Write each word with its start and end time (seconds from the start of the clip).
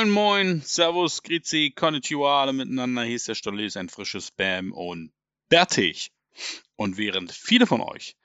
Moin, 0.00 0.10
moin, 0.12 0.62
Servus, 0.62 1.22
Grizi, 1.22 1.74
Konnichiwa, 1.76 2.40
alle 2.40 2.54
miteinander. 2.54 3.02
Hier 3.02 3.16
ist 3.16 3.28
der 3.28 3.34
Stolles, 3.34 3.76
ein 3.76 3.90
frisches 3.90 4.28
Spam 4.28 4.72
und 4.72 5.12
Bertig. 5.50 6.10
Und 6.76 6.96
während 6.96 7.30
viele 7.32 7.66
von 7.66 7.82
euch 7.82 8.16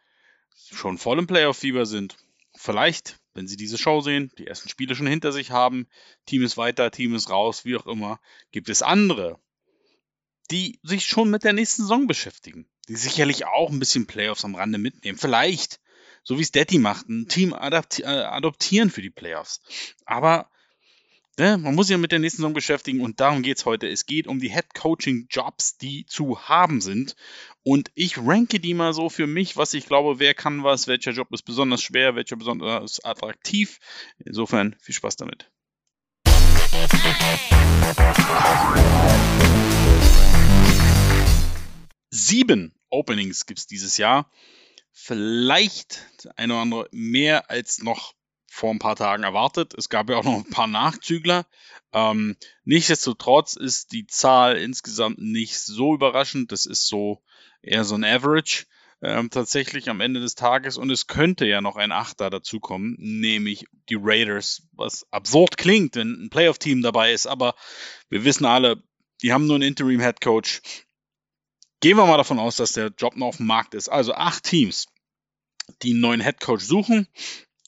schon 0.72 0.98
voll 0.98 1.20
im 1.20 1.28
Playoff-Fieber 1.28 1.86
sind, 1.86 2.16
vielleicht, 2.56 3.20
wenn 3.34 3.50
sie 3.50 3.58
diese 3.58 3.78
Show 3.78 4.00
sehen, 4.00 4.32
die 4.38 4.48
ersten 4.48 4.70
Spiele 4.70 4.96
schon 4.96 5.06
hinter 5.06 5.34
sich 5.34 5.52
haben, 5.52 5.90
Team 6.26 6.44
ist 6.44 6.56
weiter, 6.56 6.92
Team 6.92 7.14
ist 7.14 7.30
raus, 7.30 7.66
wie 7.66 7.76
auch 7.76 7.88
immer, 7.88 8.22
gibt 8.52 8.70
es 8.70 8.82
andere, 8.82 9.38
die 10.52 10.80
sich 10.82 11.06
schon 11.06 11.30
mit 11.30 11.44
der 11.44 11.52
nächsten 11.52 11.82
Saison 11.82 12.08
beschäftigen, 12.08 12.70
die 12.88 12.96
sicherlich 12.96 13.48
auch 13.48 13.70
ein 13.70 13.80
bisschen 13.80 14.08
Playoffs 14.08 14.46
am 14.46 14.56
Rande 14.56 14.78
mitnehmen. 14.78 15.18
Vielleicht, 15.18 15.82
so 16.24 16.38
wie 16.38 16.44
es 16.44 16.52
Daddy 16.52 16.80
macht, 16.80 17.10
ein 17.10 17.28
Team 17.28 17.52
äh, 17.52 18.06
adoptieren 18.06 18.90
für 18.90 19.02
die 19.02 19.10
Playoffs. 19.10 19.60
Aber 20.06 20.50
ne, 21.38 21.58
man 21.58 21.76
muss 21.76 21.88
sich 21.88 21.94
ja 21.94 21.98
mit 21.98 22.12
der 22.12 22.20
nächsten 22.20 22.38
Saison 22.38 22.54
beschäftigen 22.54 23.02
und 23.02 23.20
darum 23.20 23.42
geht 23.42 23.58
es 23.58 23.66
heute. 23.66 23.88
Es 23.88 24.06
geht 24.06 24.28
um 24.28 24.40
die 24.40 24.52
Head-Coaching-Jobs, 24.52 25.78
die 25.78 26.06
zu 26.06 26.40
haben 26.48 26.82
sind. 26.82 27.16
Und 27.64 27.92
ich 27.96 28.18
ranke 28.18 28.60
die 28.60 28.74
mal 28.74 28.94
so 28.94 29.10
für 29.10 29.28
mich, 29.28 29.58
was 29.58 29.74
ich 29.74 29.88
glaube, 29.88 30.20
wer 30.20 30.34
kann 30.34 30.64
was, 30.64 30.88
welcher 30.88 31.12
Job 31.12 31.32
ist 31.32 31.44
besonders 31.44 31.82
schwer, 31.82 32.16
welcher 32.16 32.36
besonders 32.36 33.04
attraktiv. 33.04 33.80
Insofern 34.24 34.76
viel 34.80 34.96
Spaß 34.96 35.16
damit. 35.18 35.50
Sieben 42.12 42.74
Openings 42.90 43.46
gibt 43.46 43.60
es 43.60 43.68
dieses 43.68 43.98
Jahr. 43.98 44.30
Vielleicht 44.92 46.08
eine 46.38 46.54
oder 46.54 46.62
andere 46.62 46.90
mehr 46.92 47.50
als 47.50 47.84
noch 47.84 48.14
vor 48.56 48.72
ein 48.72 48.80
paar 48.80 48.96
Tagen 48.96 49.24
erwartet. 49.24 49.74
Es 49.78 49.90
gab 49.90 50.10
ja 50.10 50.16
auch 50.16 50.24
noch 50.24 50.38
ein 50.38 50.50
paar 50.50 50.68
Nachzügler. 50.68 51.46
Ähm, 51.92 52.38
nichtsdestotrotz 52.64 53.58
ist 53.58 53.92
die 53.92 54.08
Zahl 54.08 54.56
insgesamt 54.56 55.20
nicht 55.20 55.60
so 55.60 55.94
überraschend. 55.94 56.54
Das 56.54 56.66
ist 56.66 56.88
so 56.88 57.22
eher 57.62 57.84
so 57.84 57.96
ein 57.96 58.06
Average 58.06 58.66
ähm, 59.02 59.30
tatsächlich 59.30 59.90
am 59.90 60.00
Ende 60.00 60.22
des 60.22 60.36
Tages. 60.36 60.78
Und 60.78 60.90
es 60.90 61.08
könnte 61.08 61.46
ja 61.46 61.60
noch 61.60 61.76
ein 61.76 61.92
Achter 61.92 62.30
dazukommen, 62.30 62.96
nämlich 62.98 63.66
die 63.90 63.98
Raiders, 64.00 64.64
was 64.72 65.06
absurd 65.12 65.58
klingt, 65.58 65.98
wenn 65.98 66.14
ein 66.14 66.30
Playoff-Team 66.30 66.82
dabei 66.82 67.12
ist. 67.12 67.28
Aber 67.28 67.56
wir 68.08 68.24
wissen 68.24 68.46
alle, 68.46 68.82
die 69.22 69.34
haben 69.34 69.48
nur 69.48 69.56
einen 69.56 69.68
Interim-Head 69.68 70.22
Coach. 70.22 70.62
Gehen 71.82 71.98
wir 71.98 72.06
mal 72.06 72.18
davon 72.18 72.40
aus, 72.40 72.56
dass 72.56 72.72
der 72.72 72.94
Job 72.98 73.18
noch 73.18 73.28
auf 73.28 73.38
dem 73.38 73.48
Markt 73.48 73.74
ist. 73.74 73.90
Also 73.90 74.14
acht 74.14 74.44
Teams, 74.44 74.88
die 75.82 75.92
einen 75.92 76.00
neuen 76.00 76.22
Head 76.22 76.40
Coach 76.40 76.64
suchen 76.64 77.10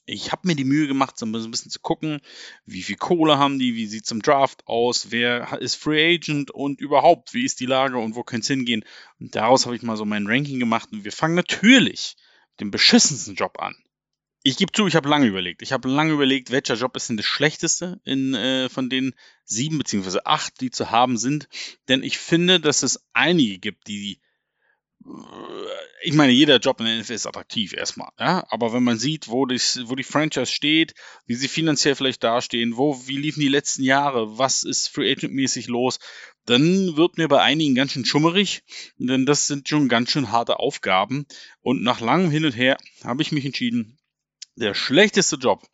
ich 0.07 0.31
habe 0.31 0.47
mir 0.47 0.55
die 0.55 0.63
Mühe 0.63 0.87
gemacht, 0.87 1.19
so 1.19 1.25
ein 1.25 1.31
bisschen 1.31 1.69
zu 1.69 1.79
gucken, 1.79 2.21
wie 2.65 2.81
viel 2.81 2.95
Kohle 2.95 3.37
haben 3.37 3.59
die, 3.59 3.75
wie 3.75 3.87
sieht 3.87 4.05
es 4.05 4.11
im 4.11 4.21
Draft 4.21 4.65
aus, 4.65 5.11
wer 5.11 5.59
ist 5.59 5.75
Free 5.75 6.15
Agent 6.15 6.49
und 6.49 6.79
überhaupt, 6.79 7.33
wie 7.33 7.43
ist 7.43 7.59
die 7.59 7.65
Lage 7.65 7.97
und 7.97 8.15
wo 8.15 8.23
könnte 8.23 8.45
es 8.45 8.47
hingehen. 8.47 8.85
Und 9.19 9.35
daraus 9.35 9.65
habe 9.65 9.75
ich 9.75 9.83
mal 9.83 9.97
so 9.97 10.05
mein 10.05 10.25
Ranking 10.25 10.59
gemacht 10.59 10.89
und 10.93 11.03
wir 11.03 11.11
fangen 11.11 11.35
natürlich 11.35 12.15
mit 12.51 12.61
dem 12.61 12.71
beschissensten 12.71 13.35
Job 13.35 13.59
an. 13.59 13.75
Ich 14.43 14.55
gebe 14.55 14.71
zu, 14.71 14.87
ich 14.87 14.95
habe 14.95 15.09
lange 15.09 15.25
überlegt. 15.25 15.61
Ich 15.61 15.73
habe 15.73 15.89
lange 15.89 16.13
überlegt, 16.13 16.51
welcher 16.51 16.75
Job 16.75 16.95
ist 16.95 17.09
denn 17.09 17.17
das 17.17 17.25
schlechteste 17.25 17.99
in, 18.05 18.33
äh, 18.33 18.69
von 18.69 18.89
den 18.89 19.13
sieben 19.43 19.77
beziehungsweise 19.77 20.25
acht, 20.25 20.61
die 20.61 20.71
zu 20.71 20.89
haben 20.89 21.17
sind. 21.17 21.49
Denn 21.89 22.01
ich 22.01 22.17
finde, 22.17 22.61
dass 22.61 22.81
es 22.81 23.03
einige 23.11 23.59
gibt, 23.59 23.87
die 23.87 24.21
ich 26.03 26.13
meine, 26.13 26.31
jeder 26.31 26.57
Job 26.57 26.79
in 26.79 26.85
der 26.85 26.99
NFL 26.99 27.13
ist 27.13 27.25
attraktiv 27.25 27.73
erstmal, 27.73 28.09
ja. 28.19 28.45
Aber 28.49 28.73
wenn 28.73 28.83
man 28.83 28.97
sieht, 28.97 29.27
wo, 29.27 29.45
das, 29.45 29.79
wo 29.85 29.95
die 29.95 30.03
Franchise 30.03 30.51
steht, 30.51 30.93
wie 31.25 31.35
sie 31.35 31.47
finanziell 31.47 31.95
vielleicht 31.95 32.23
dastehen, 32.23 32.77
wo, 32.77 33.07
wie 33.07 33.17
liefen 33.17 33.39
die 33.39 33.47
letzten 33.47 33.83
Jahre, 33.83 34.37
was 34.37 34.63
ist 34.63 34.89
Free 34.89 35.11
Agent-mäßig 35.11 35.67
los, 35.67 35.99
dann 36.45 36.95
wird 36.95 37.17
mir 37.17 37.27
bei 37.27 37.41
einigen 37.41 37.75
ganz 37.75 37.91
schön 37.91 38.05
schummerig, 38.05 38.63
denn 38.97 39.25
das 39.25 39.47
sind 39.47 39.67
schon 39.67 39.89
ganz 39.89 40.11
schön 40.11 40.31
harte 40.31 40.59
Aufgaben. 40.59 41.25
Und 41.61 41.83
nach 41.83 41.99
langem 41.99 42.31
Hin 42.31 42.45
und 42.45 42.55
Her 42.55 42.77
habe 43.03 43.21
ich 43.21 43.31
mich 43.31 43.45
entschieden, 43.45 43.97
der 44.55 44.73
schlechteste 44.73 45.35
Job, 45.35 45.67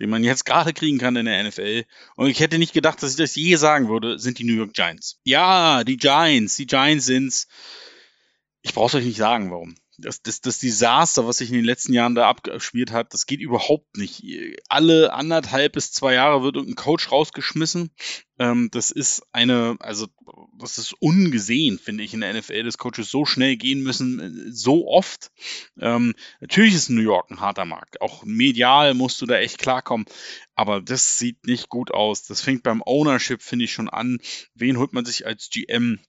den 0.00 0.10
man 0.10 0.24
jetzt 0.24 0.44
gerade 0.44 0.72
kriegen 0.72 0.98
kann 0.98 1.16
in 1.16 1.26
der 1.26 1.44
NFL. 1.44 1.84
Und 2.16 2.28
ich 2.28 2.40
hätte 2.40 2.58
nicht 2.58 2.72
gedacht, 2.72 3.02
dass 3.02 3.12
ich 3.12 3.16
das 3.16 3.36
je 3.36 3.56
sagen 3.56 3.88
würde, 3.88 4.18
sind 4.18 4.38
die 4.38 4.44
New 4.44 4.56
York 4.56 4.72
Giants. 4.72 5.20
Ja, 5.24 5.84
die 5.84 5.96
Giants, 5.96 6.56
die 6.56 6.66
Giants 6.66 7.06
sind's 7.06 7.48
ich 8.64 8.72
brauche 8.72 8.96
euch 8.96 9.04
nicht 9.04 9.18
sagen, 9.18 9.50
warum. 9.50 9.76
Das, 9.98 10.22
das, 10.22 10.40
das 10.40 10.58
Desaster, 10.58 11.26
was 11.26 11.38
sich 11.38 11.50
in 11.50 11.54
den 11.54 11.64
letzten 11.64 11.92
Jahren 11.92 12.16
da 12.16 12.28
abgespielt 12.28 12.90
hat, 12.90 13.12
das 13.14 13.26
geht 13.26 13.40
überhaupt 13.40 13.96
nicht. 13.96 14.24
Alle 14.68 15.12
anderthalb 15.12 15.74
bis 15.74 15.92
zwei 15.92 16.14
Jahre 16.14 16.42
wird 16.42 16.56
irgendein 16.56 16.82
Coach 16.82 17.12
rausgeschmissen. 17.12 17.90
Ähm, 18.38 18.70
das 18.72 18.90
ist 18.90 19.22
eine, 19.32 19.76
also 19.78 20.08
das 20.58 20.78
ist 20.78 20.94
ungesehen, 20.94 21.78
finde 21.78 22.02
ich, 22.02 22.14
in 22.14 22.22
der 22.22 22.32
NFL, 22.32 22.64
dass 22.64 22.78
Coaches 22.78 23.10
so 23.10 23.24
schnell 23.24 23.56
gehen 23.56 23.82
müssen, 23.82 24.50
so 24.52 24.88
oft. 24.88 25.30
Ähm, 25.78 26.14
natürlich 26.40 26.74
ist 26.74 26.88
New 26.88 27.02
York 27.02 27.30
ein 27.30 27.40
harter 27.40 27.66
Markt. 27.66 28.00
Auch 28.00 28.24
medial 28.24 28.94
musst 28.94 29.20
du 29.20 29.26
da 29.26 29.36
echt 29.36 29.58
klarkommen. 29.58 30.06
Aber 30.54 30.80
das 30.80 31.18
sieht 31.18 31.46
nicht 31.46 31.68
gut 31.68 31.92
aus. 31.92 32.24
Das 32.24 32.40
fängt 32.40 32.62
beim 32.62 32.82
Ownership, 32.84 33.42
finde 33.42 33.66
ich, 33.66 33.72
schon 33.72 33.90
an. 33.90 34.18
Wen 34.54 34.78
holt 34.78 34.94
man 34.94 35.04
sich 35.04 35.26
als 35.26 35.50
GM? 35.50 36.00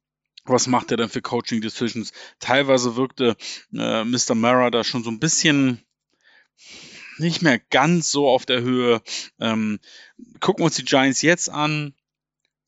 Was 0.46 0.68
macht 0.68 0.92
er 0.92 0.98
dann 0.98 1.10
für 1.10 1.22
Coaching 1.22 1.62
Decisions? 1.62 2.12
Teilweise 2.40 2.96
wirkte 2.96 3.36
äh, 3.74 4.04
Mr. 4.04 4.36
Mara 4.36 4.70
da 4.70 4.84
schon 4.84 5.04
so 5.04 5.10
ein 5.10 5.20
bisschen 5.20 5.82
nicht 7.18 7.42
mehr 7.42 7.60
ganz 7.60 8.12
so 8.12 8.28
auf 8.28 8.46
der 8.46 8.62
Höhe. 8.62 9.02
Ähm, 9.40 9.80
gucken 10.40 10.62
wir 10.62 10.66
uns 10.66 10.76
die 10.76 10.86
Giants 10.86 11.22
jetzt 11.22 11.50
an. 11.50 11.94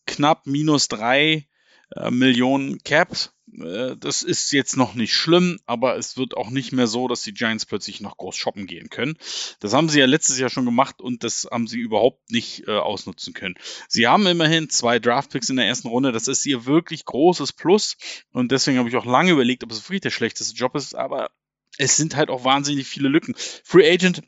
Knapp 0.05 0.45
minus 0.47 0.87
drei 0.87 1.47
äh, 1.95 2.11
Millionen 2.11 2.79
Caps. 2.83 3.33
Äh, 3.57 3.95
das 3.97 4.23
ist 4.23 4.51
jetzt 4.51 4.77
noch 4.77 4.93
nicht 4.93 5.13
schlimm, 5.13 5.59
aber 5.65 5.97
es 5.97 6.17
wird 6.17 6.35
auch 6.35 6.49
nicht 6.49 6.71
mehr 6.71 6.87
so, 6.87 7.07
dass 7.07 7.21
die 7.21 7.33
Giants 7.33 7.65
plötzlich 7.65 8.01
noch 8.01 8.17
groß 8.17 8.35
shoppen 8.35 8.67
gehen 8.67 8.89
können. 8.89 9.17
Das 9.59 9.73
haben 9.73 9.89
sie 9.89 9.99
ja 9.99 10.05
letztes 10.05 10.39
Jahr 10.39 10.49
schon 10.49 10.65
gemacht 10.65 11.01
und 11.01 11.23
das 11.23 11.47
haben 11.49 11.67
sie 11.67 11.79
überhaupt 11.79 12.29
nicht 12.31 12.67
äh, 12.67 12.77
ausnutzen 12.77 13.33
können. 13.33 13.55
Sie 13.87 14.07
haben 14.07 14.27
immerhin 14.27 14.69
zwei 14.69 14.99
Draftpicks 14.99 15.49
in 15.49 15.55
der 15.57 15.67
ersten 15.67 15.87
Runde. 15.87 16.11
Das 16.11 16.27
ist 16.27 16.45
ihr 16.45 16.65
wirklich 16.65 17.05
großes 17.05 17.53
Plus 17.53 17.97
und 18.31 18.51
deswegen 18.51 18.77
habe 18.77 18.89
ich 18.89 18.95
auch 18.95 19.05
lange 19.05 19.31
überlegt, 19.31 19.63
ob 19.63 19.71
es 19.71 19.83
wirklich 19.83 20.01
der 20.01 20.11
schlechteste 20.11 20.55
Job 20.55 20.75
ist, 20.75 20.95
aber 20.95 21.31
es 21.77 21.95
sind 21.95 22.15
halt 22.15 22.29
auch 22.29 22.43
wahnsinnig 22.43 22.87
viele 22.87 23.09
Lücken. 23.09 23.35
Free 23.63 23.89
Agent 23.89 24.23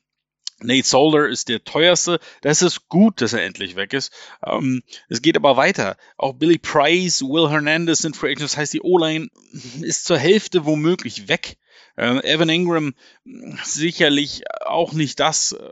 Nate 0.61 0.87
Solder 0.87 1.27
ist 1.27 1.49
der 1.49 1.63
teuerste. 1.63 2.19
Das 2.41 2.61
ist 2.61 2.89
gut, 2.89 3.21
dass 3.21 3.33
er 3.33 3.43
endlich 3.43 3.75
weg 3.75 3.93
ist. 3.93 4.11
Ähm, 4.45 4.83
es 5.07 5.21
geht 5.21 5.37
aber 5.37 5.57
weiter. 5.57 5.97
Auch 6.17 6.33
Billy 6.33 6.57
Price, 6.57 7.21
Will 7.21 7.49
Hernandez 7.49 7.99
sind 7.99 8.17
Free 8.17 8.31
Agents. 8.31 8.53
Das 8.53 8.57
heißt, 8.57 8.73
die 8.73 8.81
O-Line 8.81 9.29
ist 9.81 10.05
zur 10.05 10.17
Hälfte 10.17 10.65
womöglich 10.65 11.27
weg. 11.27 11.57
Äh, 11.95 12.19
Evan 12.23 12.49
Ingram 12.49 12.93
sicherlich 13.63 14.43
auch 14.65 14.93
nicht 14.93 15.19
das 15.19 15.53
äh, 15.53 15.69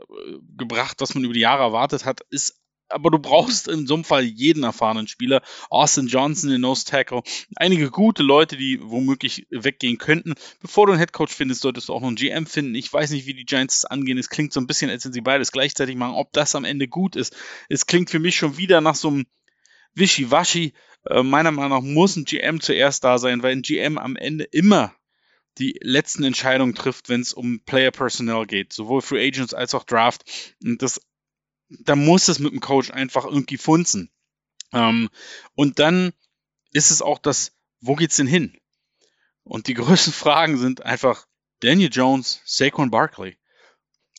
gebracht, 0.56 0.96
was 1.00 1.14
man 1.14 1.24
über 1.24 1.34
die 1.34 1.40
Jahre 1.40 1.62
erwartet 1.62 2.04
hat. 2.04 2.20
Ist 2.30 2.58
aber 2.88 3.10
du 3.10 3.18
brauchst 3.18 3.68
in 3.68 3.86
so 3.86 3.94
einem 3.94 4.04
Fall 4.04 4.24
jeden 4.24 4.64
erfahrenen 4.64 5.08
Spieler. 5.08 5.42
Austin 5.70 6.06
Johnson, 6.06 6.50
den 6.50 6.60
Nose 6.60 6.84
Tackle, 6.84 7.22
einige 7.56 7.90
gute 7.90 8.22
Leute, 8.22 8.56
die 8.56 8.80
womöglich 8.82 9.46
weggehen 9.50 9.98
könnten. 9.98 10.34
Bevor 10.60 10.86
du 10.86 10.92
einen 10.92 11.00
Headcoach 11.00 11.30
findest, 11.30 11.60
solltest 11.60 11.88
du 11.88 11.94
auch 11.94 12.00
noch 12.00 12.08
einen 12.08 12.16
GM 12.16 12.46
finden. 12.46 12.74
Ich 12.74 12.92
weiß 12.92 13.10
nicht, 13.10 13.26
wie 13.26 13.34
die 13.34 13.44
Giants 13.44 13.84
angehen. 13.84 14.18
Es 14.18 14.30
klingt 14.30 14.52
so 14.52 14.60
ein 14.60 14.66
bisschen, 14.66 14.90
als 14.90 15.04
wenn 15.04 15.12
sie 15.12 15.20
beides 15.20 15.52
gleichzeitig 15.52 15.96
machen. 15.96 16.14
Ob 16.14 16.32
das 16.32 16.54
am 16.54 16.64
Ende 16.64 16.88
gut 16.88 17.16
ist, 17.16 17.36
es 17.68 17.86
klingt 17.86 18.10
für 18.10 18.18
mich 18.18 18.36
schon 18.36 18.56
wieder 18.56 18.80
nach 18.80 18.94
so 18.94 19.08
einem 19.08 19.26
Wischiwaschi. 19.94 20.72
Äh, 21.08 21.22
meiner 21.22 21.50
Meinung 21.50 21.70
nach 21.70 21.82
muss 21.82 22.16
ein 22.16 22.24
GM 22.24 22.60
zuerst 22.60 23.04
da 23.04 23.18
sein, 23.18 23.42
weil 23.42 23.52
ein 23.52 23.62
GM 23.62 23.98
am 23.98 24.16
Ende 24.16 24.44
immer 24.44 24.94
die 25.58 25.76
letzten 25.82 26.24
Entscheidungen 26.24 26.74
trifft, 26.74 27.08
wenn 27.08 27.20
es 27.20 27.32
um 27.32 27.60
Player 27.64 27.90
Personnel 27.90 28.46
geht, 28.46 28.72
sowohl 28.72 29.02
Free 29.02 29.26
Agents 29.26 29.54
als 29.54 29.74
auch 29.74 29.84
Draft. 29.84 30.54
Und 30.62 30.82
das 30.82 31.00
da 31.68 31.96
muss 31.96 32.28
es 32.28 32.38
mit 32.38 32.52
dem 32.52 32.60
Coach 32.60 32.90
einfach 32.90 33.24
irgendwie 33.24 33.58
funzen. 33.58 34.10
Ähm, 34.72 35.10
und 35.54 35.78
dann 35.78 36.12
ist 36.72 36.90
es 36.90 37.02
auch 37.02 37.18
das, 37.18 37.52
wo 37.80 37.94
geht's 37.94 38.16
denn 38.16 38.26
hin? 38.26 38.56
Und 39.44 39.66
die 39.66 39.74
größten 39.74 40.12
Fragen 40.12 40.58
sind 40.58 40.84
einfach 40.84 41.26
Daniel 41.60 41.90
Jones, 41.92 42.40
Saquon 42.44 42.90
Barkley. 42.90 43.36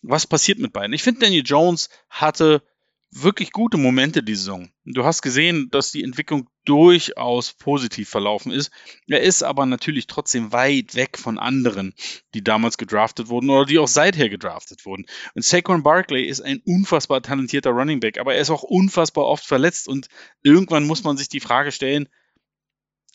Was 0.02 0.28
passiert 0.28 0.60
mit 0.60 0.74
beiden? 0.74 0.94
Ich 0.94 1.04
finde, 1.04 1.22
Daniel 1.22 1.44
Jones 1.46 1.90
hatte 2.10 2.64
wirklich 3.12 3.52
gute 3.52 3.78
Momente 3.78 4.22
die 4.22 4.36
Saison. 4.36 4.70
Du 4.86 5.04
hast 5.04 5.22
gesehen, 5.22 5.70
dass 5.72 5.92
die 5.92 6.04
Entwicklung 6.04 6.48
durchaus 6.66 7.54
positiv 7.54 8.10
verlaufen 8.10 8.52
ist. 8.52 8.72
Er 9.08 9.22
ist 9.22 9.42
aber 9.42 9.66
natürlich 9.66 10.06
trotzdem 10.06 10.52
weit 10.52 10.96
weg 10.96 11.18
von 11.18 11.40
anderen, 11.40 11.94
die 12.34 12.44
damals 12.44 12.78
gedraftet 12.78 13.28
wurden 13.30 13.50
oder 13.50 13.66
die 13.66 13.80
auch 13.80 13.88
seither 13.88 14.30
gedraftet 14.30 14.86
wurden. 14.86 15.06
Und 15.34 15.44
Saquon 15.44 15.82
Barkley 15.82 16.26
ist 16.26 16.42
ein 16.42 16.62
unfassbar 16.66 17.22
talentierter 17.22 17.72
Running 17.72 18.00
Back, 18.00 18.20
aber 18.20 18.36
er 18.36 18.42
ist 18.42 18.52
auch 18.52 18.64
unfassbar 18.64 19.26
oft 19.26 19.46
verletzt 19.46 19.88
und 19.88 20.08
irgendwann 20.44 20.86
muss 20.86 21.04
man 21.04 21.18
sich 21.18 21.30
die 21.30 21.40
Frage 21.40 21.72
stellen, 21.72 22.10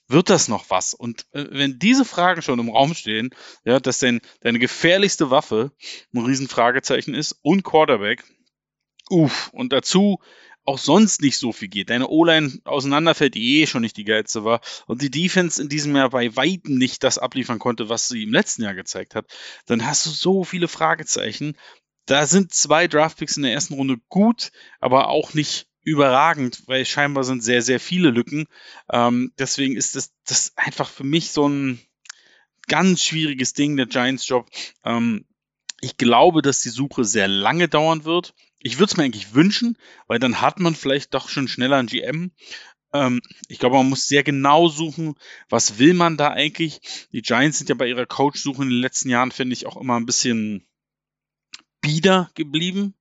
wird 0.09 0.29
das 0.29 0.49
noch 0.49 0.69
was? 0.69 0.93
Und 0.93 1.27
äh, 1.33 1.47
wenn 1.51 1.79
diese 1.79 2.05
Fragen 2.05 2.43
schon 2.43 2.59
im 2.59 2.69
Raum 2.69 2.95
stehen, 2.95 3.31
ja, 3.65 3.81
dass 3.81 4.01
denn 4.01 4.21
deine 4.41 4.59
gefährlichste 4.59 5.31
Waffe 5.31 5.73
ein 6.13 6.25
Riesenfragezeichen 6.25 7.15
ist 7.15 7.39
und 7.43 7.63
Quarterback, 7.63 8.23
Uff, 9.11 9.51
und 9.53 9.73
dazu 9.73 10.19
auch 10.65 10.79
sonst 10.79 11.21
nicht 11.21 11.37
so 11.37 11.53
viel 11.53 11.69
geht. 11.69 11.91
Deine 11.91 12.09
O-Line 12.09 12.61
auseinanderfällt, 12.65 13.35
die 13.35 13.61
eh 13.61 13.67
schon 13.67 13.83
nicht 13.83 13.97
die 13.97 14.05
geilste 14.05 14.45
war. 14.45 14.61
Und 14.87 15.03
die 15.03 15.11
Defense 15.11 15.61
in 15.61 15.69
diesem 15.69 15.95
Jahr 15.95 16.11
bei 16.11 16.35
Weitem 16.37 16.79
nicht 16.79 17.05
das 17.05 17.19
abliefern 17.19 17.59
konnte, 17.59 17.89
was 17.89 18.09
sie 18.09 18.23
im 18.23 18.33
letzten 18.33 18.63
Jahr 18.63 18.75
gezeigt 18.75 19.15
hat. 19.15 19.27
Dann 19.67 19.85
hast 19.85 20.07
du 20.07 20.11
so 20.11 20.45
viele 20.45 20.69
Fragezeichen. 20.69 21.57
Da 22.07 22.27
sind 22.27 22.55
zwei 22.55 22.89
Draftpicks 22.89 23.37
in 23.37 23.43
der 23.43 23.53
ersten 23.53 23.75
Runde 23.75 23.99
gut, 24.09 24.53
aber 24.81 25.09
auch 25.09 25.35
nicht 25.35 25.67
überragend, 25.83 26.63
weil 26.67 26.87
scheinbar 26.87 27.25
sind 27.25 27.43
sehr, 27.43 27.61
sehr 27.61 27.79
viele 27.79 28.11
Lücken. 28.11 28.47
Ähm, 28.91 29.33
deswegen 29.39 29.77
ist 29.77 29.97
das, 29.97 30.15
das 30.27 30.53
einfach 30.57 30.89
für 30.89 31.05
mich 31.05 31.31
so 31.31 31.47
ein 31.47 31.79
ganz 32.67 33.03
schwieriges 33.03 33.53
Ding, 33.53 33.77
der 33.77 33.87
Giants-Job. 33.87 34.49
Ähm, 34.85 35.27
ich 35.81 35.99
glaube, 35.99 36.41
dass 36.41 36.61
die 36.61 36.71
Suche 36.71 37.05
sehr 37.05 37.29
lange 37.29 37.69
dauern 37.69 38.05
wird. 38.05 38.35
Ich 38.65 38.79
würde 38.79 38.91
es 38.91 38.97
mir 38.97 39.05
eigentlich 39.05 39.35
wünschen, 39.35 39.77
weil 40.07 40.19
dann 40.19 40.41
hat 40.41 40.59
man 40.59 40.75
vielleicht 40.75 41.13
doch 41.13 41.29
schon 41.29 41.49
schneller 41.49 41.77
ein 41.77 41.87
GM. 41.87 42.33
Ähm, 42.95 43.21
ich 43.49 43.59
glaube, 43.59 43.77
man 43.77 43.91
muss 43.91 44.07
sehr 44.07 44.23
genau 44.23 44.69
suchen, 44.69 45.17
was 45.51 45.79
will 45.79 45.93
man 45.93 46.17
da 46.17 46.31
eigentlich. 46.31 46.81
Die 47.13 47.21
Giants 47.21 47.59
sind 47.59 47.69
ja 47.69 47.75
bei 47.75 47.87
ihrer 47.89 48.07
Coach-Suche 48.07 48.63
in 48.63 48.71
den 48.71 48.81
letzten 48.81 49.11
Jahren, 49.11 49.33
finde 49.33 49.53
ich, 49.53 49.67
auch 49.67 49.77
immer 49.77 49.97
ein 49.97 50.07
bisschen 50.07 50.67
bieder 51.83 52.31
geblieben. 52.35 52.95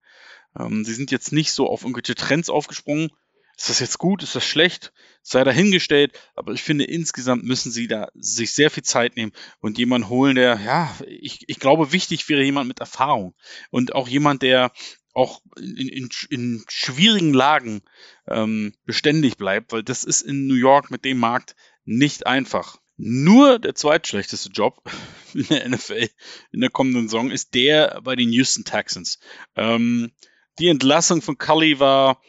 Ähm, 0.60 0.84
sie 0.84 0.94
sind 0.94 1.12
jetzt 1.12 1.32
nicht 1.32 1.54
so 1.54 1.70
auf 1.70 1.84
irgendwelche 1.84 2.16
Trends 2.16 2.50
aufgesprungen. 2.50 3.12
Ist 3.56 3.70
das 3.70 3.80
jetzt 3.80 4.00
gut? 4.00 4.22
Ist 4.22 4.36
das 4.36 4.46
schlecht? 4.46 4.92
Sei 5.22 5.46
dahingestellt. 5.46 6.20
Aber 6.36 6.52
ich 6.52 6.62
finde, 6.62 6.84
insgesamt 6.84 7.46
müssen 7.46 7.72
sie 7.72 7.88
da 7.88 8.10
sich 8.16 8.52
sehr 8.52 8.70
viel 8.70 8.84
Zeit 8.84 9.16
nehmen 9.16 9.32
und 9.62 9.78
jemanden 9.78 10.10
holen, 10.10 10.36
der, 10.36 10.60
ja, 10.60 10.94
ich, 11.08 11.48
ich 11.48 11.60
glaube, 11.60 11.94
wichtig 11.94 12.28
wäre 12.28 12.44
jemand 12.44 12.68
mit 12.68 12.82
Erfahrung. 12.82 13.34
Und 13.70 13.96
auch 13.96 14.10
jemand, 14.10 14.42
der 14.42 14.74
auch 15.14 15.42
in, 15.58 15.88
in, 15.88 16.10
in 16.30 16.66
schwierigen 16.68 17.34
Lagen 17.34 17.82
ähm, 18.28 18.74
beständig 18.86 19.38
bleibt, 19.38 19.72
weil 19.72 19.84
das 19.84 20.04
ist 20.04 20.22
in 20.22 20.48
New 20.48 20.56
York 20.56 20.92
mit 20.92 21.06
dem 21.06 21.20
Markt 21.20 21.56
nicht 21.86 22.28
einfach. 22.28 22.78
Nur 22.98 23.60
der 23.60 23.76
zweitschlechteste 23.76 24.50
Job 24.50 24.84
in 25.34 25.48
der 25.48 25.68
NFL 25.70 26.10
in 26.52 26.62
der 26.62 26.70
kommenden 26.70 27.08
Saison 27.08 27.32
ist 27.32 27.54
der 27.54 28.02
bei 28.04 28.16
den 28.16 28.32
Houston 28.32 28.66
Texans. 28.66 29.20
Ähm, 29.56 30.12
die 30.60 30.68
Entlassung 30.68 31.22
von 31.22 31.38
Cully 31.38 31.80
war, 31.80 32.22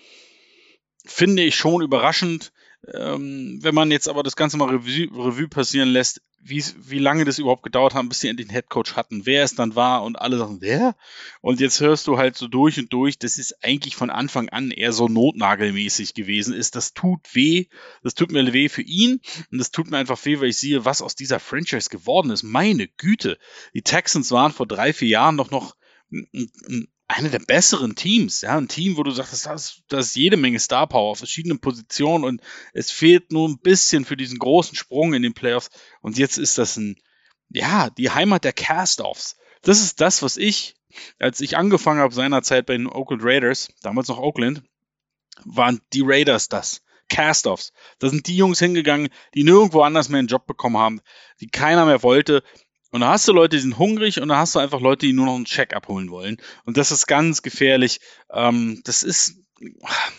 finde 1.04 1.42
ich, 1.42 1.56
schon 1.56 1.82
überraschend. 1.82 2.52
Ähm, 2.92 3.58
wenn 3.62 3.74
man 3.74 3.90
jetzt 3.90 4.08
aber 4.08 4.22
das 4.22 4.36
Ganze 4.36 4.56
mal 4.56 4.68
Revue, 4.68 5.08
Revue 5.12 5.48
passieren 5.48 5.88
lässt, 5.88 6.20
wie, 6.46 6.62
wie 6.76 6.98
lange 6.98 7.24
das 7.24 7.38
überhaupt 7.38 7.62
gedauert 7.62 7.94
hat, 7.94 8.06
bis 8.08 8.20
sie 8.20 8.28
endlich 8.28 8.48
einen 8.48 8.54
Headcoach 8.54 8.96
hatten, 8.96 9.24
wer 9.24 9.44
es 9.44 9.54
dann 9.54 9.74
war 9.74 10.04
und 10.04 10.16
alle 10.16 10.36
sagen, 10.36 10.58
wer? 10.60 10.94
Und 11.40 11.58
jetzt 11.60 11.80
hörst 11.80 12.06
du 12.06 12.18
halt 12.18 12.36
so 12.36 12.48
durch 12.48 12.78
und 12.78 12.92
durch, 12.92 13.18
das 13.18 13.38
ist 13.38 13.64
eigentlich 13.64 13.96
von 13.96 14.10
Anfang 14.10 14.50
an 14.50 14.70
eher 14.70 14.92
so 14.92 15.08
notnagelmäßig 15.08 16.12
gewesen 16.12 16.52
ist. 16.52 16.76
Das 16.76 16.92
tut 16.92 17.34
weh, 17.34 17.66
das 18.02 18.14
tut 18.14 18.30
mir 18.30 18.52
weh 18.52 18.68
für 18.68 18.82
ihn 18.82 19.20
und 19.50 19.58
das 19.58 19.70
tut 19.70 19.90
mir 19.90 19.96
einfach 19.96 20.22
weh, 20.26 20.38
weil 20.40 20.48
ich 20.48 20.58
sehe, 20.58 20.84
was 20.84 21.00
aus 21.00 21.14
dieser 21.14 21.40
Franchise 21.40 21.88
geworden 21.88 22.30
ist. 22.30 22.42
Meine 22.42 22.88
Güte, 22.88 23.38
die 23.72 23.82
Texans 23.82 24.30
waren 24.30 24.52
vor 24.52 24.66
drei, 24.66 24.92
vier 24.92 25.08
Jahren 25.08 25.38
doch 25.38 25.50
noch 25.50 25.76
ein, 26.12 26.28
ein 26.68 26.88
eine 27.06 27.30
der 27.30 27.40
besseren 27.40 27.94
Teams, 27.94 28.40
ja, 28.40 28.56
ein 28.56 28.68
Team, 28.68 28.96
wo 28.96 29.02
du 29.02 29.10
sagst, 29.10 29.46
das, 29.46 29.82
das 29.88 30.06
ist 30.06 30.16
jede 30.16 30.36
Menge 30.36 30.58
Star 30.58 30.86
Power 30.86 31.10
auf 31.10 31.18
verschiedenen 31.18 31.60
Positionen 31.60 32.24
und 32.24 32.40
es 32.72 32.90
fehlt 32.90 33.30
nur 33.30 33.48
ein 33.48 33.58
bisschen 33.58 34.04
für 34.04 34.16
diesen 34.16 34.38
großen 34.38 34.76
Sprung 34.76 35.12
in 35.12 35.22
den 35.22 35.34
Playoffs 35.34 35.70
und 36.00 36.18
jetzt 36.18 36.38
ist 36.38 36.56
das 36.56 36.76
ein, 36.76 36.96
ja, 37.50 37.90
die 37.90 38.10
Heimat 38.10 38.44
der 38.44 38.54
Cast-Offs. 38.54 39.36
Das 39.62 39.80
ist 39.80 40.00
das, 40.00 40.22
was 40.22 40.36
ich, 40.36 40.76
als 41.18 41.40
ich 41.40 41.56
angefangen 41.56 42.00
habe 42.00 42.14
seinerzeit 42.14 42.66
bei 42.66 42.76
den 42.76 42.86
Oakland 42.86 43.22
Raiders, 43.24 43.68
damals 43.82 44.08
noch 44.08 44.18
Oakland, 44.18 44.62
waren 45.44 45.80
die 45.92 46.02
Raiders 46.02 46.48
das. 46.48 46.82
Cast-Offs. 47.10 47.72
Da 47.98 48.08
sind 48.08 48.26
die 48.26 48.36
Jungs 48.36 48.58
hingegangen, 48.58 49.10
die 49.34 49.44
nirgendwo 49.44 49.82
anders 49.82 50.08
mehr 50.08 50.20
einen 50.20 50.28
Job 50.28 50.46
bekommen 50.46 50.78
haben, 50.78 51.00
die 51.40 51.48
keiner 51.48 51.84
mehr 51.84 52.02
wollte 52.02 52.42
und 52.94 53.00
da 53.00 53.08
hast 53.08 53.26
du 53.26 53.32
Leute, 53.32 53.56
die 53.56 53.62
sind 53.62 53.76
hungrig 53.76 54.20
und 54.20 54.28
da 54.28 54.36
hast 54.36 54.54
du 54.54 54.60
einfach 54.60 54.80
Leute, 54.80 55.04
die 55.04 55.12
nur 55.12 55.26
noch 55.26 55.34
einen 55.34 55.46
Check 55.46 55.74
abholen 55.74 56.12
wollen. 56.12 56.36
Und 56.64 56.76
das 56.76 56.92
ist 56.92 57.08
ganz 57.08 57.42
gefährlich. 57.42 57.98
Ähm, 58.32 58.82
das 58.84 59.02
ist 59.02 59.34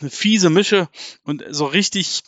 eine 0.01 0.09
fiese 0.09 0.49
Mische 0.49 0.89
und 1.23 1.41
so 1.51 1.67
richtig, 1.67 2.23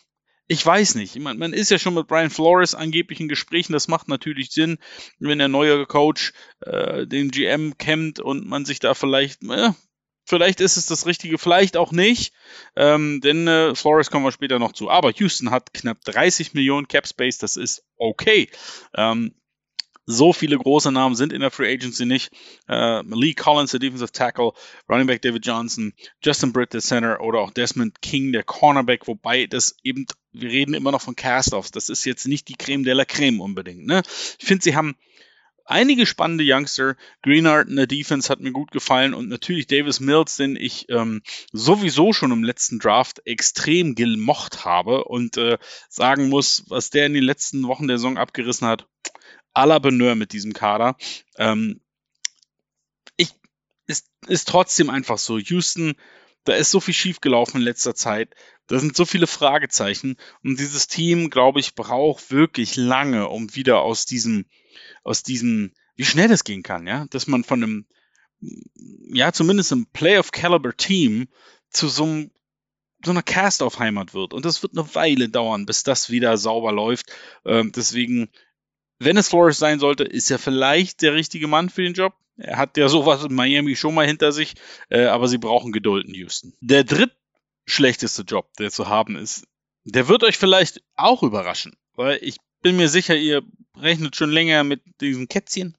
ich 0.48 0.66
weiß 0.66 0.96
nicht. 0.96 1.20
Man, 1.20 1.38
man 1.38 1.52
ist 1.52 1.70
ja 1.70 1.78
schon 1.78 1.96
mit 1.96 2.08
Brian 2.08 2.30
Flores 2.30 2.76
angeblich 2.76 3.20
in 3.20 3.28
Gesprächen. 3.28 3.74
Das 3.74 3.90
macht 3.90 4.08
natürlich 4.08 4.52
Sinn, 4.52 4.78
wenn 5.20 5.38
der 5.38 5.50
neue 5.50 5.86
Coach 5.86 6.32
äh, 6.62 7.06
den 7.06 7.30
GM 7.30 7.78
kennt 7.78 8.22
und 8.22 8.48
man 8.48 8.64
sich 8.64 8.80
da 8.80 8.94
vielleicht, 8.94 9.44
äh, 9.44 9.72
vielleicht 10.24 10.62
ist 10.62 10.78
es 10.78 10.86
das 10.86 11.06
Richtige, 11.06 11.40
vielleicht 11.40 11.76
auch 11.76 11.92
nicht. 11.92 12.32
Ähm, 12.78 13.20
denn 13.20 13.50
äh, 13.50 13.76
Flores 13.76 14.10
kommen 14.10 14.24
wir 14.24 14.32
später 14.32 14.60
noch 14.60 14.72
zu. 14.72 14.90
Aber 14.90 15.12
Houston 15.12 15.52
hat 15.52 15.74
knapp 15.74 16.06
30 16.06 16.54
Millionen 16.54 16.88
Cap 16.88 17.06
Space. 17.06 17.38
Das 17.38 17.58
ist 17.58 17.84
okay. 17.98 18.50
Ähm, 18.96 19.34
so 20.08 20.32
viele 20.32 20.58
große 20.58 20.92
Namen 20.92 21.16
sind 21.16 21.34
in 21.34 21.42
der 21.42 21.52
Free 21.52 21.72
Agency 21.72 22.06
nicht. 22.06 22.32
Äh, 22.68 23.02
Lee 23.04 23.34
Collins, 23.34 23.72
der 23.72 23.82
Defensive 23.82 24.12
Tackle, 24.12 24.54
Running 24.90 25.06
Back 25.06 25.22
David 25.22 25.46
Johnson, 25.46 25.94
Justin 26.24 26.54
Britt, 26.54 26.74
der 26.74 26.82
Center 26.82 27.22
oder 27.22 27.40
auch 27.40 27.52
Desmond 27.52 28.02
King, 28.02 28.32
der 28.32 28.44
Cornerback, 28.44 29.08
wobei 29.08 29.48
das 29.48 29.76
eben, 29.84 30.06
wir 30.32 30.50
reden 30.50 30.74
immer 30.74 30.92
noch 30.92 31.02
von 31.02 31.16
Cast-Offs. 31.16 31.72
Das 31.72 31.90
ist 31.90 32.06
jetzt 32.06 32.26
nicht 32.26 32.48
die 32.48 32.56
Creme 32.56 32.86
de 32.86 32.94
la 32.94 33.04
Creme 33.04 33.42
unbedingt. 33.42 33.86
Ne? 33.86 34.02
Ich 34.40 34.46
finde, 34.46 34.64
sie 34.64 34.76
haben 34.78 34.96
einige 35.66 36.06
spannende 36.06 36.46
Youngster. 36.48 36.96
Greenard 37.22 37.68
in 37.68 37.76
der 37.76 37.88
Defense 37.88 38.30
hat 38.30 38.40
mir 38.40 38.54
gut 38.54 38.72
gefallen 38.72 39.14
und 39.14 39.28
natürlich 39.28 39.68
Davis 39.68 40.00
Mills, 40.00 40.38
den 40.38 40.56
ich 40.56 40.88
ähm, 40.88 41.22
sowieso 41.52 42.14
schon 42.14 42.32
im 42.32 42.46
letzten 42.46 42.80
Draft 42.80 43.22
extrem 43.26 43.94
gemocht 43.94 44.64
habe 44.64 45.04
und 45.04 45.36
äh, 45.36 45.58
sagen 45.90 46.30
muss, 46.30 46.64
was 46.68 46.92
der 46.92 47.08
in 47.08 47.14
den 47.14 47.24
letzten 47.24 47.68
Wochen 47.68 47.90
der 47.90 47.98
Saison 47.98 48.18
abgerissen 48.18 48.68
hat 48.68 48.88
la 49.66 49.80
Bonheur 49.80 50.16
mit 50.16 50.34
diesem 50.34 50.54
Kader. 50.54 50.96
Ähm, 51.38 51.82
ich, 53.16 53.34
ist, 53.88 54.08
ist 54.28 54.48
trotzdem 54.48 54.90
einfach 54.90 55.18
so. 55.18 55.38
Houston, 55.38 55.96
da 56.44 56.54
ist 56.54 56.72
so 56.72 56.80
viel 56.80 56.94
schiefgelaufen 56.94 57.60
in 57.60 57.66
letzter 57.66 57.96
Zeit. 57.96 58.36
Da 58.68 58.80
sind 58.80 58.96
so 58.96 59.06
viele 59.06 59.28
Fragezeichen. 59.28 60.18
Und 60.44 60.60
dieses 60.60 60.88
Team, 60.88 61.30
glaube 61.30 61.60
ich, 61.60 61.76
braucht 61.76 62.32
wirklich 62.32 62.76
lange, 62.76 63.30
um 63.30 63.56
wieder 63.56 63.82
aus 63.82 64.06
diesem, 64.06 64.46
aus 65.04 65.24
diesem, 65.24 65.72
wie 65.96 66.06
schnell 66.06 66.28
das 66.28 66.44
gehen 66.44 66.64
kann, 66.64 66.86
ja, 66.86 67.06
dass 67.10 67.28
man 67.28 67.44
von 67.44 67.64
einem, 67.64 67.86
ja, 68.40 69.32
zumindest 69.32 69.72
einem 69.72 69.88
Playoff-Caliber-Team 69.88 71.28
zu 71.70 71.88
so 71.88 72.04
einem 72.04 72.32
so 73.06 73.12
einer 73.12 73.24
Cast-Off-Heimat 73.24 74.14
wird. 74.14 74.34
Und 74.34 74.46
das 74.46 74.64
wird 74.64 74.78
eine 74.78 74.96
Weile 74.96 75.30
dauern, 75.30 75.66
bis 75.66 75.84
das 75.84 76.10
wieder 76.10 76.38
sauber 76.38 76.72
läuft. 76.72 77.12
Ähm, 77.46 77.72
deswegen 77.72 78.30
wenn 79.00 79.18
es 79.18 79.30
Flores 79.30 79.58
sein 79.58 79.80
sollte, 79.80 80.04
ist 80.04 80.32
er 80.32 80.40
vielleicht 80.40 81.02
der 81.02 81.14
richtige 81.14 81.48
Mann 81.48 81.70
für 81.70 81.84
den 81.84 81.94
Job. 81.94 82.14
Er 82.38 82.58
hat 82.58 82.78
ja 82.78 82.88
sowas 82.88 83.24
in 83.24 83.34
Miami 83.34 83.76
schon 83.76 83.96
mal 83.96 84.06
hinter 84.06 84.32
sich, 84.32 84.56
äh, 84.90 85.06
aber 85.06 85.28
sie 85.28 85.38
brauchen 85.38 85.72
Geduld 85.72 86.08
in 86.08 86.14
Houston. 86.14 86.54
Der 86.62 86.84
drittschlechteste 86.84 88.24
Job, 88.24 88.54
der 88.60 88.72
zu 88.72 88.88
haben 88.88 89.16
ist, 89.16 89.48
der 89.84 90.08
wird 90.08 90.24
euch 90.24 90.38
vielleicht 90.38 90.82
auch 90.96 91.24
überraschen, 91.24 91.78
weil 91.94 92.20
ich 92.22 92.38
bin 92.62 92.76
mir 92.78 92.90
sicher, 92.90 93.16
ihr 93.16 93.44
rechnet 93.76 94.16
schon 94.16 94.32
länger 94.32 94.64
mit 94.64 94.82
diesen 95.02 95.28
Kätzchen. 95.28 95.78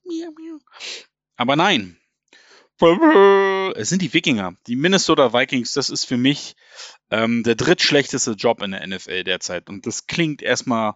Aber 1.35 1.55
nein. 1.55 1.97
Es 3.75 3.89
sind 3.89 4.01
die 4.01 4.13
Wikinger, 4.13 4.55
die 4.67 4.77
Minnesota 4.77 5.33
Vikings. 5.33 5.73
Das 5.73 5.89
ist 5.89 6.05
für 6.05 6.17
mich 6.17 6.55
ähm, 7.11 7.43
der 7.43 7.55
drittschlechteste 7.55 8.31
Job 8.31 8.61
in 8.61 8.71
der 8.71 8.87
NFL 8.87 9.25
derzeit. 9.25 9.69
Und 9.69 9.85
das 9.85 10.07
klingt 10.07 10.41
erstmal 10.41 10.95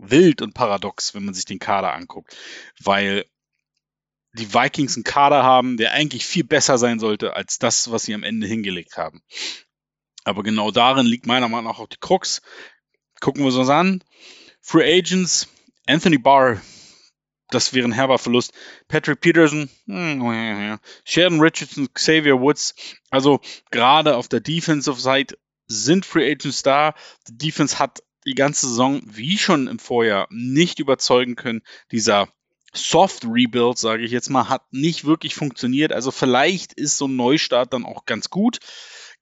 wild 0.00 0.42
und 0.42 0.54
paradox, 0.54 1.14
wenn 1.14 1.24
man 1.24 1.34
sich 1.34 1.44
den 1.44 1.58
Kader 1.58 1.94
anguckt, 1.94 2.36
weil 2.80 3.24
die 4.32 4.54
Vikings 4.54 4.96
einen 4.96 5.04
Kader 5.04 5.42
haben, 5.42 5.76
der 5.76 5.92
eigentlich 5.92 6.24
viel 6.24 6.44
besser 6.44 6.78
sein 6.78 6.98
sollte 6.98 7.34
als 7.34 7.58
das, 7.58 7.90
was 7.90 8.04
sie 8.04 8.14
am 8.14 8.22
Ende 8.22 8.46
hingelegt 8.46 8.96
haben. 8.96 9.22
Aber 10.24 10.42
genau 10.42 10.70
darin 10.70 11.06
liegt 11.06 11.26
meiner 11.26 11.48
Meinung 11.48 11.72
nach 11.72 11.80
auch 11.80 11.88
die 11.88 11.98
Krux. 12.00 12.42
Gucken 13.20 13.44
wir 13.44 13.52
uns 13.52 13.68
an. 13.68 14.02
Free 14.60 14.98
Agents, 14.98 15.48
Anthony 15.86 16.18
Barr, 16.18 16.60
das 17.50 17.74
wäre 17.74 17.88
ein 17.88 17.92
herber 17.92 18.18
Verlust. 18.18 18.52
Patrick 18.86 19.20
Peterson, 19.20 19.68
hm, 19.86 20.78
Sheridan 21.04 21.40
Richardson, 21.40 21.88
Xavier 21.92 22.40
Woods. 22.40 22.74
Also 23.10 23.40
gerade 23.70 24.16
auf 24.16 24.28
der 24.28 24.40
Defensive 24.40 25.00
Side 25.00 25.36
sind 25.66 26.06
Free 26.06 26.30
Agents 26.30 26.62
da. 26.62 26.94
Die 27.28 27.38
Defense 27.38 27.78
hat 27.78 28.02
die 28.26 28.34
ganze 28.34 28.68
Saison, 28.68 29.00
wie 29.04 29.38
schon 29.38 29.66
im 29.66 29.78
Vorjahr, 29.78 30.26
nicht 30.30 30.78
überzeugen 30.78 31.36
können. 31.36 31.62
Dieser 31.90 32.28
Soft 32.72 33.24
Rebuild, 33.24 33.78
sage 33.78 34.04
ich 34.04 34.12
jetzt 34.12 34.30
mal, 34.30 34.48
hat 34.48 34.72
nicht 34.72 35.04
wirklich 35.04 35.34
funktioniert. 35.34 35.92
Also 35.92 36.10
vielleicht 36.10 36.72
ist 36.74 36.98
so 36.98 37.08
ein 37.08 37.16
Neustart 37.16 37.72
dann 37.72 37.84
auch 37.84 38.04
ganz 38.04 38.30
gut. 38.30 38.60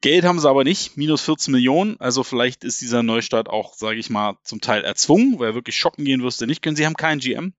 Geld 0.00 0.24
haben 0.24 0.38
sie 0.38 0.48
aber 0.48 0.64
nicht, 0.64 0.96
minus 0.96 1.22
14 1.22 1.52
Millionen. 1.52 1.98
Also 1.98 2.22
vielleicht 2.22 2.62
ist 2.62 2.80
dieser 2.80 3.02
Neustart 3.02 3.48
auch, 3.48 3.74
sage 3.74 3.98
ich 3.98 4.10
mal, 4.10 4.36
zum 4.44 4.60
Teil 4.60 4.84
erzwungen, 4.84 5.38
weil 5.38 5.50
er 5.50 5.54
wirklich 5.54 5.76
schocken 5.76 6.04
gehen 6.04 6.22
wirst 6.22 6.40
nicht 6.42 6.62
können. 6.62 6.76
Sie 6.76 6.86
haben 6.86 6.94
keinen 6.94 7.20
GM. 7.20 7.54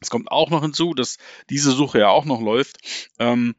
Es 0.00 0.10
kommt 0.10 0.30
auch 0.30 0.50
noch 0.50 0.62
hinzu, 0.62 0.94
dass 0.94 1.18
diese 1.48 1.70
Suche 1.70 2.00
ja 2.00 2.08
auch 2.08 2.24
noch 2.24 2.40
läuft. 2.40 2.78
Ähm, 3.18 3.54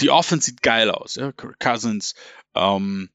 die 0.00 0.10
Offense 0.10 0.46
sieht 0.46 0.62
geil 0.62 0.90
aus. 0.90 1.16
Ja? 1.16 1.32
Cousins, 1.32 2.14
ähm, 2.54 3.10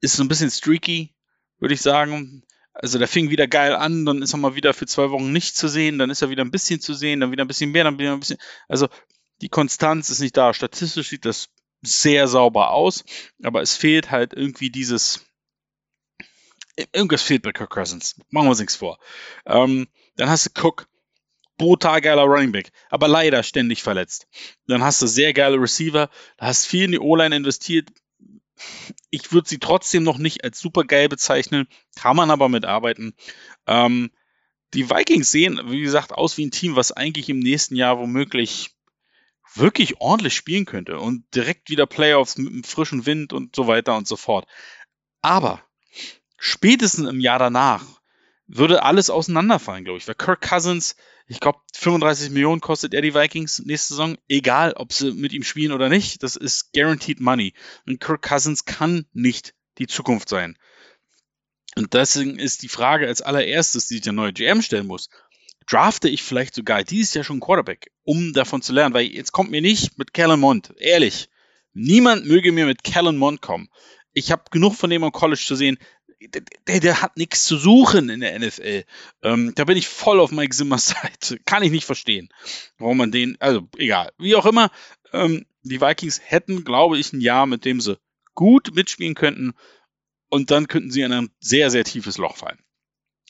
ist 0.00 0.16
so 0.16 0.24
ein 0.24 0.28
bisschen 0.28 0.50
streaky, 0.50 1.14
würde 1.60 1.74
ich 1.74 1.82
sagen. 1.82 2.42
Also 2.72 2.98
der 2.98 3.08
fing 3.08 3.30
wieder 3.30 3.46
geil 3.46 3.74
an, 3.74 4.06
dann 4.06 4.22
ist 4.22 4.32
er 4.32 4.38
mal 4.38 4.54
wieder 4.54 4.72
für 4.72 4.86
zwei 4.86 5.10
Wochen 5.10 5.32
nicht 5.32 5.56
zu 5.56 5.68
sehen, 5.68 5.98
dann 5.98 6.08
ist 6.08 6.22
er 6.22 6.30
wieder 6.30 6.44
ein 6.44 6.50
bisschen 6.50 6.80
zu 6.80 6.94
sehen, 6.94 7.20
dann 7.20 7.32
wieder 7.32 7.44
ein 7.44 7.48
bisschen 7.48 7.72
mehr, 7.72 7.84
dann 7.84 7.98
wieder 7.98 8.12
ein 8.12 8.20
bisschen. 8.20 8.38
Also 8.68 8.88
die 9.40 9.48
Konstanz 9.48 10.10
ist 10.10 10.20
nicht 10.20 10.36
da. 10.36 10.54
Statistisch 10.54 11.08
sieht 11.08 11.24
das 11.24 11.48
sehr 11.82 12.28
sauber 12.28 12.70
aus, 12.70 13.04
aber 13.42 13.62
es 13.62 13.76
fehlt 13.76 14.10
halt 14.10 14.32
irgendwie 14.32 14.70
dieses. 14.70 15.24
Irgendwas 16.92 17.22
fehlt 17.22 17.42
bei 17.42 17.52
Kirk 17.52 17.70
Cousins. 17.70 18.16
Machen 18.30 18.46
wir 18.46 18.50
uns 18.50 18.60
nichts 18.60 18.76
vor. 18.76 18.98
Ähm, 19.44 19.88
dann 20.16 20.30
hast 20.30 20.46
du 20.46 20.66
Cook, 20.66 20.88
brutal 21.58 22.00
geiler 22.00 22.22
Running 22.22 22.52
Back, 22.52 22.70
aber 22.88 23.08
leider 23.08 23.42
ständig 23.42 23.82
verletzt. 23.82 24.28
Dann 24.66 24.82
hast 24.82 25.02
du 25.02 25.06
sehr 25.06 25.34
geile 25.34 25.60
Receiver, 25.60 26.08
hast 26.38 26.66
viel 26.66 26.84
in 26.84 26.92
die 26.92 26.98
O-Line 26.98 27.36
investiert, 27.36 27.90
ich 29.10 29.32
würde 29.32 29.48
sie 29.48 29.58
trotzdem 29.58 30.02
noch 30.02 30.18
nicht 30.18 30.44
als 30.44 30.58
super 30.60 30.84
geil 30.84 31.08
bezeichnen, 31.08 31.66
kann 31.96 32.16
man 32.16 32.30
aber 32.30 32.48
mitarbeiten. 32.48 33.14
Ähm, 33.66 34.10
die 34.74 34.88
Vikings 34.88 35.30
sehen, 35.30 35.60
wie 35.66 35.80
gesagt, 35.80 36.12
aus 36.12 36.36
wie 36.36 36.46
ein 36.46 36.50
Team, 36.50 36.76
was 36.76 36.92
eigentlich 36.92 37.28
im 37.28 37.40
nächsten 37.40 37.74
Jahr 37.74 37.98
womöglich 37.98 38.70
wirklich 39.54 40.00
ordentlich 40.00 40.34
spielen 40.34 40.64
könnte 40.64 41.00
und 41.00 41.24
direkt 41.34 41.70
wieder 41.70 41.86
Playoffs 41.86 42.38
mit 42.38 42.52
einem 42.52 42.64
frischen 42.64 43.04
Wind 43.06 43.32
und 43.32 43.56
so 43.56 43.66
weiter 43.66 43.96
und 43.96 44.06
so 44.06 44.16
fort. 44.16 44.46
Aber 45.22 45.62
spätestens 46.38 47.08
im 47.08 47.20
Jahr 47.20 47.38
danach 47.38 47.99
würde 48.52 48.82
alles 48.82 49.10
auseinanderfallen, 49.10 49.84
glaube 49.84 49.98
ich. 49.98 50.08
Weil 50.08 50.16
Kirk 50.16 50.40
Cousins, 50.40 50.96
ich 51.26 51.40
glaube, 51.40 51.60
35 51.74 52.30
Millionen 52.30 52.60
kostet 52.60 52.94
er 52.94 53.02
die 53.02 53.14
Vikings 53.14 53.60
nächste 53.60 53.94
Saison, 53.94 54.18
egal 54.28 54.72
ob 54.72 54.92
sie 54.92 55.12
mit 55.12 55.32
ihm 55.32 55.44
spielen 55.44 55.72
oder 55.72 55.88
nicht. 55.88 56.22
Das 56.22 56.36
ist 56.36 56.72
guaranteed 56.72 57.20
money. 57.20 57.54
Und 57.86 58.00
Kirk 58.00 58.22
Cousins 58.22 58.64
kann 58.64 59.06
nicht 59.12 59.54
die 59.78 59.86
Zukunft 59.86 60.28
sein. 60.28 60.58
Und 61.76 61.94
deswegen 61.94 62.38
ist 62.38 62.62
die 62.62 62.68
Frage 62.68 63.06
als 63.06 63.22
allererstes, 63.22 63.86
die 63.86 63.94
sich 63.94 64.02
der 64.02 64.12
neue 64.12 64.32
GM 64.32 64.60
stellen 64.62 64.88
muss, 64.88 65.08
drafte 65.68 66.08
ich 66.08 66.24
vielleicht 66.24 66.54
sogar 66.54 66.82
dieses 66.82 67.14
Jahr 67.14 67.24
schon 67.24 67.38
Quarterback, 67.38 67.92
um 68.02 68.32
davon 68.32 68.60
zu 68.62 68.72
lernen, 68.72 68.94
weil 68.94 69.04
jetzt 69.06 69.30
kommt 69.30 69.52
mir 69.52 69.62
nicht 69.62 69.96
mit 69.96 70.12
Kellen 70.12 70.40
Mond, 70.40 70.74
ehrlich. 70.78 71.28
Niemand 71.72 72.26
möge 72.26 72.50
mir 72.50 72.66
mit 72.66 72.82
Kellen 72.82 73.16
Mond 73.16 73.40
kommen. 73.40 73.68
Ich 74.12 74.32
habe 74.32 74.42
genug 74.50 74.74
von 74.74 74.90
dem 74.90 75.04
am 75.04 75.12
College 75.12 75.42
zu 75.46 75.54
sehen 75.54 75.78
der, 76.20 76.80
der 76.80 77.02
hat 77.02 77.16
nichts 77.16 77.44
zu 77.44 77.56
suchen 77.56 78.08
in 78.08 78.20
der 78.20 78.38
NFL. 78.38 78.84
Ähm, 79.22 79.52
da 79.54 79.64
bin 79.64 79.76
ich 79.76 79.88
voll 79.88 80.20
auf 80.20 80.32
Mike 80.32 80.54
Zimmers 80.54 80.88
Seite. 81.02 81.38
Kann 81.44 81.62
ich 81.62 81.70
nicht 81.70 81.84
verstehen, 81.84 82.28
warum 82.78 82.98
man 82.98 83.10
den, 83.12 83.36
also 83.40 83.68
egal. 83.76 84.12
Wie 84.18 84.36
auch 84.36 84.46
immer, 84.46 84.70
ähm, 85.12 85.46
die 85.62 85.80
Vikings 85.80 86.20
hätten, 86.22 86.64
glaube 86.64 86.98
ich, 86.98 87.12
ein 87.12 87.20
Jahr, 87.20 87.46
mit 87.46 87.64
dem 87.64 87.80
sie 87.80 87.98
gut 88.34 88.74
mitspielen 88.74 89.14
könnten 89.14 89.52
und 90.28 90.50
dann 90.50 90.68
könnten 90.68 90.90
sie 90.90 91.02
in 91.02 91.12
ein 91.12 91.30
sehr, 91.40 91.70
sehr 91.70 91.84
tiefes 91.84 92.18
Loch 92.18 92.36
fallen. 92.36 92.58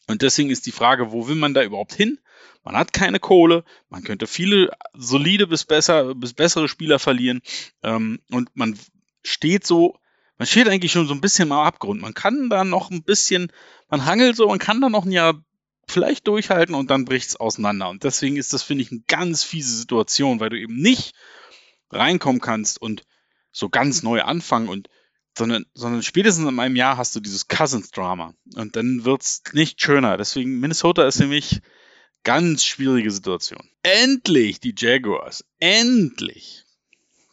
Und 0.06 0.22
deswegen 0.22 0.50
ist 0.50 0.66
die 0.66 0.72
Frage, 0.72 1.12
wo 1.12 1.28
will 1.28 1.36
man 1.36 1.54
da 1.54 1.62
überhaupt 1.62 1.94
hin? 1.94 2.18
Man 2.64 2.76
hat 2.76 2.92
keine 2.92 3.20
Kohle, 3.20 3.64
man 3.88 4.02
könnte 4.02 4.26
viele 4.26 4.70
solide 4.92 5.46
bis 5.46 5.64
besser, 5.64 6.14
bis 6.14 6.34
bessere 6.34 6.68
Spieler 6.68 6.98
verlieren 6.98 7.40
ähm, 7.82 8.20
und 8.30 8.50
man 8.54 8.78
steht 9.22 9.66
so 9.66 9.99
man 10.40 10.46
steht 10.46 10.68
eigentlich 10.68 10.90
schon 10.90 11.06
so 11.06 11.12
ein 11.12 11.20
bisschen 11.20 11.52
am 11.52 11.58
Abgrund. 11.58 12.00
Man 12.00 12.14
kann 12.14 12.48
da 12.48 12.64
noch 12.64 12.90
ein 12.90 13.02
bisschen, 13.02 13.52
man 13.90 14.06
hangelt 14.06 14.36
so, 14.36 14.48
man 14.48 14.58
kann 14.58 14.80
da 14.80 14.88
noch 14.88 15.04
ein 15.04 15.12
Jahr 15.12 15.44
vielleicht 15.86 16.26
durchhalten 16.28 16.74
und 16.74 16.90
dann 16.90 17.04
bricht 17.04 17.28
es 17.28 17.36
auseinander. 17.36 17.90
Und 17.90 18.04
deswegen 18.04 18.38
ist 18.38 18.54
das, 18.54 18.62
finde 18.62 18.82
ich, 18.82 18.90
eine 18.90 19.02
ganz 19.06 19.42
fiese 19.44 19.76
Situation, 19.76 20.40
weil 20.40 20.48
du 20.48 20.58
eben 20.58 20.76
nicht 20.76 21.12
reinkommen 21.90 22.40
kannst 22.40 22.80
und 22.80 23.02
so 23.52 23.68
ganz 23.68 24.02
neu 24.02 24.22
anfangen 24.22 24.70
und 24.70 24.88
sondern, 25.36 25.66
sondern 25.74 26.02
spätestens 26.02 26.48
in 26.48 26.58
einem 26.58 26.74
Jahr 26.74 26.96
hast 26.96 27.14
du 27.14 27.20
dieses 27.20 27.46
Cousins-Drama 27.46 28.32
und 28.54 28.76
dann 28.76 29.04
wird 29.04 29.20
es 29.20 29.42
nicht 29.52 29.82
schöner. 29.82 30.16
Deswegen 30.16 30.58
Minnesota 30.58 31.06
ist 31.06 31.18
für 31.18 31.26
mich 31.26 31.60
ganz 32.24 32.64
schwierige 32.64 33.10
Situation. 33.10 33.68
Endlich 33.82 34.58
die 34.58 34.74
Jaguars. 34.74 35.44
Endlich. 35.58 36.64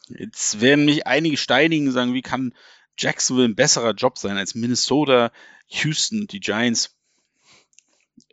Jetzt 0.10 0.60
werden 0.60 0.84
mich 0.84 1.08
einige 1.08 1.38
steinigen 1.38 1.94
sagen, 1.94 2.14
wie 2.14 2.22
kann 2.22 2.54
Jacksonville 2.98 3.48
ein 3.48 3.56
besserer 3.56 3.94
Job 3.94 4.18
sein 4.18 4.38
als 4.38 4.56
Minnesota, 4.56 5.32
Houston, 5.68 6.28
die 6.28 6.40
Giants? 6.40 6.96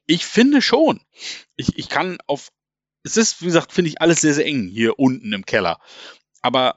Ich 0.07 0.27
finde 0.27 0.63
schon. 0.63 1.01
Ich, 1.57 1.79
ich 1.79 1.89
kann 1.89 2.19
auf. 2.27 2.51
Es 3.03 3.17
ist, 3.17 3.43
wie 3.43 3.47
gesagt, 3.47 3.73
finde 3.73 3.91
ich 3.91 4.01
alles 4.01 4.21
sehr, 4.21 4.35
sehr 4.35 4.47
eng 4.47 4.67
hier 4.69 4.99
unten 4.99 5.33
im 5.33 5.45
Keller. 5.45 5.79
Aber 6.41 6.77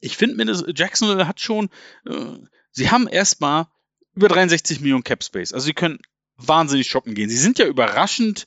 ich 0.00 0.16
finde, 0.16 0.72
Jacksonville 0.74 1.28
hat 1.28 1.40
schon. 1.40 1.70
Äh, 2.04 2.36
sie 2.72 2.90
haben 2.90 3.08
erstmal 3.08 3.66
über 4.14 4.28
63 4.28 4.80
Millionen 4.80 5.04
Cap 5.04 5.22
Space. 5.22 5.52
Also 5.52 5.66
sie 5.66 5.74
können 5.74 6.00
wahnsinnig 6.36 6.88
shoppen 6.88 7.14
gehen. 7.14 7.30
Sie 7.30 7.36
sind 7.36 7.58
ja 7.58 7.66
überraschend 7.66 8.46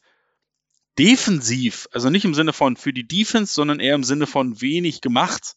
defensiv, 0.97 1.87
also 1.91 2.09
nicht 2.09 2.25
im 2.25 2.33
Sinne 2.33 2.53
von 2.53 2.75
für 2.75 2.93
die 2.93 3.07
Defense, 3.07 3.53
sondern 3.53 3.79
eher 3.79 3.95
im 3.95 4.03
Sinne 4.03 4.27
von 4.27 4.61
wenig 4.61 5.01
gemacht 5.01 5.55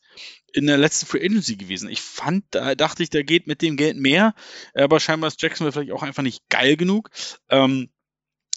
in 0.55 0.67
der 0.67 0.79
letzten 0.79 1.07
Free 1.07 1.25
Agency 1.25 1.57
gewesen. 1.57 1.89
Ich 1.89 2.01
fand, 2.01 2.45
da 2.53 2.75
dachte 2.75 3.03
ich, 3.03 3.11
da 3.11 3.23
geht 3.23 3.47
mit 3.47 3.61
dem 3.61 3.77
Geld 3.77 3.97
mehr, 3.97 4.35
aber 4.73 5.01
scheinbar 5.01 5.29
ist 5.29 5.43
Jacksonville 5.43 5.73
vielleicht 5.73 5.93
auch 5.93 6.05
einfach 6.05 6.23
nicht 6.23 6.49
geil 6.49 6.77
genug. 6.77 7.11
Ähm, 7.51 7.91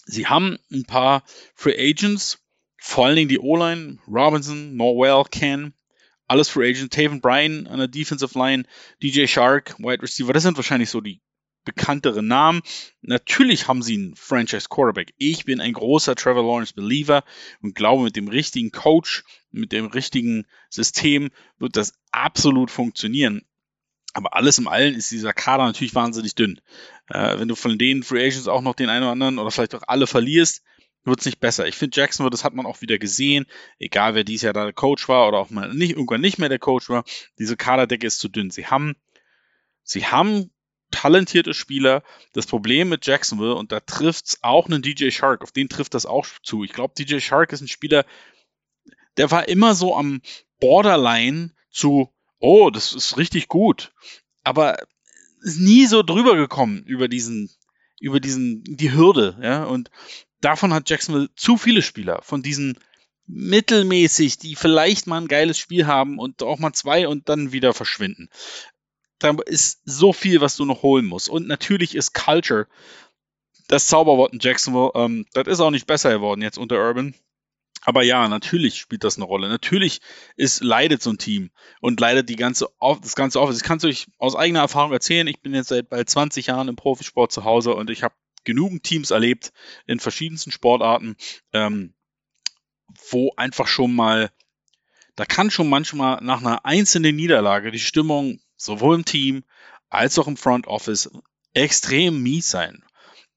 sie 0.06 0.28
haben 0.28 0.58
ein 0.72 0.84
paar 0.84 1.24
Free 1.54 1.76
Agents, 1.76 2.38
vor 2.80 3.06
allen 3.06 3.16
Dingen 3.16 3.28
die 3.28 3.40
O-Line, 3.40 3.98
Robinson, 4.06 4.76
Norwell, 4.76 5.24
Ken, 5.28 5.74
alles 6.28 6.48
Free 6.48 6.70
Agent, 6.70 6.92
Taven 6.92 7.20
Bryan 7.20 7.66
an 7.66 7.78
der 7.78 7.88
Defensive 7.88 8.38
Line, 8.38 8.64
DJ 9.02 9.26
Shark, 9.26 9.76
Wide 9.78 10.02
Receiver, 10.02 10.32
das 10.32 10.44
sind 10.44 10.56
wahrscheinlich 10.56 10.90
so 10.90 11.00
die 11.00 11.20
bekanntere 11.68 12.22
Namen. 12.22 12.62
Natürlich 13.02 13.68
haben 13.68 13.82
sie 13.82 13.94
einen 13.94 14.16
Franchise 14.16 14.68
Quarterback. 14.70 15.12
Ich 15.18 15.44
bin 15.44 15.60
ein 15.60 15.74
großer 15.74 16.14
Trevor 16.14 16.42
Lawrence 16.42 16.72
Believer 16.72 17.24
und 17.60 17.74
glaube, 17.74 18.04
mit 18.04 18.16
dem 18.16 18.28
richtigen 18.28 18.70
Coach, 18.70 19.22
mit 19.50 19.72
dem 19.72 19.86
richtigen 19.86 20.46
System 20.70 21.30
wird 21.58 21.76
das 21.76 21.92
absolut 22.10 22.70
funktionieren. 22.70 23.42
Aber 24.14 24.34
alles 24.34 24.56
im 24.56 24.66
Allen 24.66 24.94
ist 24.94 25.10
dieser 25.10 25.34
Kader 25.34 25.66
natürlich 25.66 25.94
wahnsinnig 25.94 26.34
dünn. 26.34 26.58
Äh, 27.08 27.38
wenn 27.38 27.48
du 27.48 27.54
von 27.54 27.76
den 27.76 28.02
Free 28.02 28.24
Agents 28.24 28.48
auch 28.48 28.62
noch 28.62 28.74
den 28.74 28.88
einen 28.88 29.02
oder 29.02 29.12
anderen 29.12 29.38
oder 29.38 29.50
vielleicht 29.50 29.74
auch 29.74 29.82
alle 29.86 30.06
verlierst, 30.06 30.62
wird 31.04 31.20
es 31.20 31.26
nicht 31.26 31.40
besser. 31.40 31.68
Ich 31.68 31.76
finde 31.76 32.00
Jacksonville, 32.00 32.30
das 32.30 32.44
hat 32.44 32.54
man 32.54 32.64
auch 32.64 32.80
wieder 32.80 32.98
gesehen, 32.98 33.44
egal 33.78 34.14
wer 34.14 34.24
dieses 34.24 34.42
Jahr 34.42 34.54
da 34.54 34.64
der 34.64 34.72
Coach 34.72 35.06
war 35.06 35.28
oder 35.28 35.38
auch 35.38 35.50
mal 35.50 35.72
nicht, 35.74 35.92
irgendwann 35.92 36.22
nicht 36.22 36.38
mehr 36.38 36.48
der 36.48 36.58
Coach 36.58 36.88
war, 36.88 37.04
diese 37.38 37.58
Kaderdecke 37.58 38.06
ist 38.06 38.20
zu 38.20 38.28
dünn. 38.28 38.50
Sie 38.50 38.66
haben, 38.66 38.96
sie 39.82 40.06
haben 40.06 40.50
talentierte 40.90 41.54
Spieler. 41.54 42.02
Das 42.32 42.46
Problem 42.46 42.88
mit 42.88 43.06
Jacksonville, 43.06 43.54
und 43.54 43.72
da 43.72 43.80
trifft 43.80 44.26
es 44.26 44.38
auch 44.42 44.66
einen 44.66 44.82
DJ 44.82 45.10
Shark, 45.10 45.42
auf 45.42 45.52
den 45.52 45.68
trifft 45.68 45.94
das 45.94 46.06
auch 46.06 46.26
zu. 46.42 46.64
Ich 46.64 46.72
glaube, 46.72 46.94
DJ 46.96 47.18
Shark 47.20 47.52
ist 47.52 47.60
ein 47.60 47.68
Spieler, 47.68 48.04
der 49.16 49.30
war 49.30 49.48
immer 49.48 49.74
so 49.74 49.96
am 49.96 50.20
Borderline 50.60 51.52
zu, 51.70 52.12
oh, 52.38 52.70
das 52.70 52.92
ist 52.92 53.16
richtig 53.16 53.48
gut. 53.48 53.92
Aber 54.44 54.78
ist 55.42 55.60
nie 55.60 55.86
so 55.86 56.02
drüber 56.02 56.36
gekommen 56.36 56.82
über 56.84 57.08
diesen, 57.08 57.50
über 58.00 58.20
diesen, 58.20 58.62
die 58.64 58.92
Hürde, 58.92 59.38
ja. 59.42 59.64
Und 59.64 59.90
davon 60.40 60.72
hat 60.72 60.88
Jacksonville 60.88 61.30
zu 61.36 61.56
viele 61.56 61.82
Spieler, 61.82 62.20
von 62.22 62.42
diesen 62.42 62.78
mittelmäßig, 63.26 64.38
die 64.38 64.56
vielleicht 64.56 65.06
mal 65.06 65.20
ein 65.20 65.28
geiles 65.28 65.58
Spiel 65.58 65.86
haben 65.86 66.18
und 66.18 66.42
auch 66.42 66.58
mal 66.58 66.72
zwei 66.72 67.06
und 67.06 67.28
dann 67.28 67.52
wieder 67.52 67.74
verschwinden 67.74 68.30
da 69.18 69.36
ist 69.46 69.80
so 69.84 70.12
viel, 70.12 70.40
was 70.40 70.56
du 70.56 70.64
noch 70.64 70.82
holen 70.82 71.06
musst. 71.06 71.28
Und 71.28 71.48
natürlich 71.48 71.94
ist 71.94 72.14
Culture 72.14 72.66
das 73.68 73.86
Zauberwort 73.86 74.32
in 74.32 74.38
Jacksonville. 74.40 74.92
Ähm, 74.94 75.26
das 75.32 75.46
ist 75.46 75.60
auch 75.60 75.70
nicht 75.70 75.86
besser 75.86 76.10
geworden 76.10 76.42
jetzt 76.42 76.58
unter 76.58 76.76
Urban. 76.76 77.14
Aber 77.82 78.02
ja, 78.02 78.28
natürlich 78.28 78.76
spielt 78.76 79.04
das 79.04 79.16
eine 79.16 79.24
Rolle. 79.24 79.48
Natürlich 79.48 80.00
ist, 80.36 80.62
leidet 80.62 81.02
so 81.02 81.10
ein 81.10 81.18
Team 81.18 81.50
und 81.80 82.00
leidet 82.00 82.28
die 82.28 82.36
ganze, 82.36 82.68
das 83.00 83.14
ganze 83.14 83.40
Office. 83.40 83.58
Ich 83.58 83.62
kann 83.62 83.78
es 83.78 83.84
euch 83.84 84.06
aus 84.18 84.34
eigener 84.34 84.60
Erfahrung 84.60 84.92
erzählen. 84.92 85.26
Ich 85.26 85.40
bin 85.40 85.54
jetzt 85.54 85.68
seit 85.68 85.88
bald 85.88 86.10
20 86.10 86.46
Jahren 86.46 86.68
im 86.68 86.76
Profisport 86.76 87.30
zu 87.30 87.44
Hause 87.44 87.74
und 87.74 87.90
ich 87.90 88.02
habe 88.02 88.14
genügend 88.44 88.82
Teams 88.82 89.10
erlebt 89.10 89.52
in 89.86 90.00
verschiedensten 90.00 90.50
Sportarten, 90.50 91.16
ähm, 91.52 91.94
wo 93.10 93.32
einfach 93.36 93.68
schon 93.68 93.94
mal, 93.94 94.30
da 95.14 95.24
kann 95.24 95.50
schon 95.50 95.68
manchmal 95.68 96.22
nach 96.22 96.40
einer 96.40 96.64
einzelnen 96.64 97.14
Niederlage 97.14 97.70
die 97.70 97.78
Stimmung 97.78 98.40
sowohl 98.58 98.96
im 98.96 99.04
Team 99.06 99.44
als 99.88 100.18
auch 100.18 100.28
im 100.28 100.36
Front 100.36 100.66
Office 100.66 101.10
extrem 101.54 102.22
mies 102.22 102.50
sein. 102.50 102.84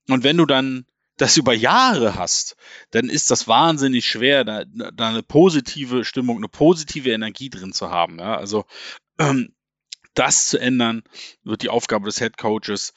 Und 0.09 0.23
wenn 0.23 0.37
du 0.37 0.45
dann 0.45 0.85
das 1.17 1.37
über 1.37 1.53
Jahre 1.53 2.15
hast, 2.15 2.57
dann 2.89 3.07
ist 3.07 3.31
das 3.31 3.47
wahnsinnig 3.47 4.05
schwer, 4.05 4.43
da, 4.43 4.65
da 4.65 5.09
eine 5.09 5.23
positive 5.23 6.03
Stimmung, 6.03 6.37
eine 6.37 6.49
positive 6.49 7.11
Energie 7.11 7.49
drin 7.49 7.71
zu 7.71 7.89
haben. 7.89 8.19
Ja? 8.19 8.35
Also 8.35 8.65
ähm, 9.19 9.53
das 10.13 10.47
zu 10.47 10.57
ändern, 10.57 11.03
wird 11.43 11.61
die 11.61 11.69
Aufgabe 11.69 12.05
des 12.05 12.19
Head 12.19 12.37
Coaches. 12.37 12.93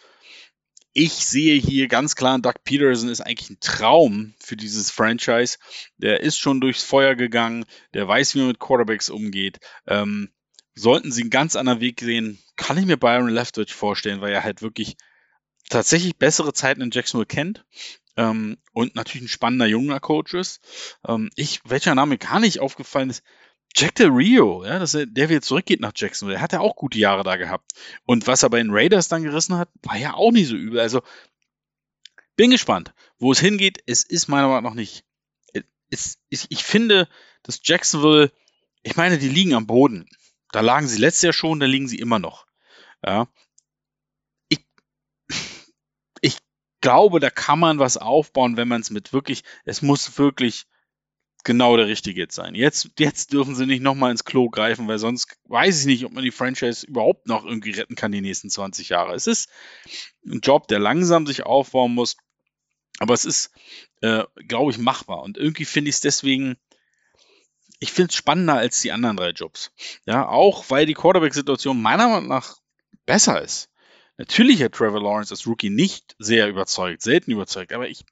Ich 0.92 1.12
sehe 1.12 1.60
hier 1.60 1.88
ganz 1.88 2.14
klar, 2.14 2.38
Doug 2.38 2.54
Peterson 2.64 3.08
ist 3.08 3.20
eigentlich 3.20 3.50
ein 3.50 3.60
Traum 3.60 4.34
für 4.38 4.56
dieses 4.56 4.90
Franchise. 4.90 5.58
Der 5.96 6.20
ist 6.20 6.38
schon 6.38 6.60
durchs 6.60 6.84
Feuer 6.84 7.16
gegangen, 7.16 7.64
der 7.94 8.06
weiß, 8.06 8.34
wie 8.34 8.38
man 8.38 8.48
mit 8.48 8.60
Quarterbacks 8.60 9.08
umgeht. 9.08 9.58
Ähm, 9.86 10.32
sollten 10.74 11.12
sie 11.12 11.22
einen 11.22 11.30
ganz 11.30 11.56
anderen 11.56 11.80
Weg 11.80 12.00
sehen, 12.00 12.38
kann 12.56 12.78
ich 12.78 12.86
mir 12.86 12.96
Byron 12.96 13.28
Leftwich 13.28 13.74
vorstellen, 13.74 14.20
weil 14.20 14.32
er 14.32 14.44
halt 14.44 14.62
wirklich 14.62 14.96
tatsächlich 15.68 16.16
bessere 16.16 16.52
Zeiten 16.52 16.80
in 16.80 16.90
Jacksonville 16.90 17.26
kennt. 17.26 17.64
Ähm, 18.16 18.58
und 18.72 18.94
natürlich 18.94 19.26
ein 19.26 19.28
spannender 19.28 19.66
junger 19.66 19.98
Coach 19.98 20.34
ist. 20.34 20.60
Ähm, 21.06 21.30
ich, 21.34 21.60
welcher 21.64 21.94
Name 21.94 22.16
gar 22.18 22.38
nicht 22.38 22.60
aufgefallen 22.60 23.10
ist, 23.10 23.24
Jack 23.76 23.96
Del 23.96 24.10
Rio, 24.10 24.64
ja, 24.64 24.78
dass 24.78 24.94
er, 24.94 25.06
der 25.06 25.28
wieder 25.28 25.42
zurückgeht 25.42 25.80
nach 25.80 25.92
Jacksonville, 25.96 26.36
der 26.36 26.42
hat 26.42 26.52
ja 26.52 26.60
auch 26.60 26.76
gute 26.76 26.98
Jahre 26.98 27.24
da 27.24 27.36
gehabt. 27.36 27.72
Und 28.04 28.26
was 28.28 28.44
er 28.44 28.50
bei 28.50 28.58
den 28.58 28.70
Raiders 28.70 29.08
dann 29.08 29.24
gerissen 29.24 29.56
hat, 29.56 29.68
war 29.82 29.96
ja 29.96 30.14
auch 30.14 30.30
nicht 30.30 30.48
so 30.48 30.54
übel. 30.54 30.78
Also 30.78 31.02
bin 32.36 32.50
gespannt, 32.50 32.94
wo 33.18 33.32
es 33.32 33.40
hingeht. 33.40 33.82
Es 33.86 34.04
ist 34.04 34.28
meiner 34.28 34.46
Meinung 34.46 34.62
nach 34.62 34.70
noch 34.70 34.76
nicht. 34.76 35.04
Es, 35.90 36.18
ich, 36.28 36.46
ich 36.50 36.64
finde, 36.64 37.08
dass 37.42 37.60
Jacksonville, 37.64 38.32
ich 38.82 38.96
meine, 38.96 39.18
die 39.18 39.28
liegen 39.28 39.54
am 39.54 39.66
Boden. 39.66 40.08
Da 40.54 40.60
lagen 40.60 40.86
sie 40.86 41.00
letztes 41.00 41.22
Jahr 41.22 41.32
schon, 41.32 41.58
da 41.58 41.66
liegen 41.66 41.88
sie 41.88 41.98
immer 41.98 42.20
noch. 42.20 42.46
Ja. 43.04 43.26
Ich, 44.48 44.64
ich 46.20 46.38
glaube, 46.80 47.18
da 47.18 47.28
kann 47.28 47.58
man 47.58 47.80
was 47.80 47.96
aufbauen, 47.96 48.56
wenn 48.56 48.68
man 48.68 48.80
es 48.80 48.90
mit 48.90 49.12
wirklich, 49.12 49.42
es 49.64 49.82
muss 49.82 50.16
wirklich 50.16 50.66
genau 51.42 51.76
der 51.76 51.88
richtige 51.88 52.20
jetzt 52.20 52.36
sein. 52.36 52.54
Jetzt, 52.54 52.90
jetzt 53.00 53.32
dürfen 53.32 53.56
sie 53.56 53.66
nicht 53.66 53.82
nochmal 53.82 54.12
ins 54.12 54.24
Klo 54.24 54.48
greifen, 54.48 54.86
weil 54.86 55.00
sonst 55.00 55.36
weiß 55.46 55.80
ich 55.80 55.86
nicht, 55.86 56.04
ob 56.04 56.12
man 56.12 56.22
die 56.22 56.30
Franchise 56.30 56.86
überhaupt 56.86 57.26
noch 57.26 57.44
irgendwie 57.44 57.72
retten 57.72 57.96
kann 57.96 58.12
die 58.12 58.20
nächsten 58.20 58.48
20 58.48 58.90
Jahre. 58.90 59.12
Es 59.14 59.26
ist 59.26 59.50
ein 60.24 60.38
Job, 60.38 60.68
der 60.68 60.78
langsam 60.78 61.26
sich 61.26 61.42
aufbauen 61.42 61.94
muss, 61.94 62.16
aber 63.00 63.14
es 63.14 63.24
ist, 63.24 63.50
äh, 64.02 64.22
glaube 64.46 64.70
ich, 64.70 64.78
machbar. 64.78 65.20
Und 65.22 65.36
irgendwie 65.36 65.64
finde 65.64 65.88
ich 65.88 65.96
es 65.96 66.00
deswegen, 66.00 66.56
ich 67.80 67.92
finde 67.92 68.10
es 68.10 68.16
spannender 68.16 68.54
als 68.54 68.80
die 68.80 68.92
anderen 68.92 69.16
drei 69.16 69.30
Jobs. 69.30 69.72
Ja, 70.06 70.28
auch 70.28 70.70
weil 70.70 70.86
die 70.86 70.94
Quarterback-Situation 70.94 71.80
meiner 71.80 72.08
Meinung 72.08 72.28
nach 72.28 72.58
besser 73.06 73.42
ist. 73.42 73.70
Natürlich 74.16 74.62
hat 74.62 74.72
Trevor 74.72 75.02
Lawrence 75.02 75.32
als 75.32 75.46
Rookie 75.46 75.70
nicht 75.70 76.14
sehr 76.18 76.48
überzeugt, 76.48 77.02
selten 77.02 77.32
überzeugt, 77.32 77.72
aber 77.72 77.88
ich, 77.88 78.04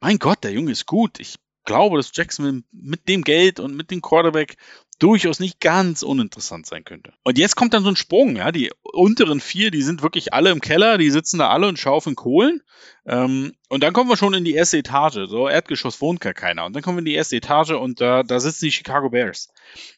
mein 0.00 0.18
Gott, 0.18 0.44
der 0.44 0.52
Junge 0.52 0.70
ist 0.70 0.86
gut. 0.86 1.18
Ich 1.18 1.36
glaube, 1.64 1.96
dass 1.96 2.12
Jackson 2.14 2.64
mit 2.70 3.08
dem 3.08 3.22
Geld 3.22 3.60
und 3.60 3.74
mit 3.74 3.90
dem 3.90 4.02
Quarterback 4.02 4.56
durchaus 5.02 5.40
nicht 5.40 5.58
ganz 5.58 6.02
uninteressant 6.02 6.66
sein 6.66 6.84
könnte. 6.84 7.12
Und 7.24 7.36
jetzt 7.36 7.56
kommt 7.56 7.74
dann 7.74 7.82
so 7.82 7.88
ein 7.88 7.96
Sprung, 7.96 8.36
ja, 8.36 8.52
die 8.52 8.70
unteren 8.82 9.40
vier, 9.40 9.72
die 9.72 9.82
sind 9.82 10.00
wirklich 10.02 10.32
alle 10.32 10.50
im 10.50 10.60
Keller, 10.60 10.96
die 10.96 11.10
sitzen 11.10 11.38
da 11.38 11.48
alle 11.48 11.66
und 11.66 11.78
schaufeln 11.78 12.14
Kohlen. 12.14 12.62
Ähm, 13.04 13.52
und 13.68 13.82
dann 13.82 13.92
kommen 13.92 14.08
wir 14.08 14.16
schon 14.16 14.34
in 14.34 14.44
die 14.44 14.54
erste 14.54 14.78
Etage. 14.78 15.28
So, 15.28 15.48
Erdgeschoss 15.48 16.00
wohnt 16.00 16.20
gar 16.20 16.34
keiner. 16.34 16.64
Und 16.66 16.76
dann 16.76 16.82
kommen 16.82 16.98
wir 16.98 17.00
in 17.00 17.06
die 17.06 17.14
erste 17.14 17.36
Etage 17.36 17.70
und 17.70 18.00
da, 18.00 18.22
da 18.22 18.38
sitzen 18.38 18.66
die 18.66 18.72
Chicago 18.72 19.10
Bears. 19.10 19.48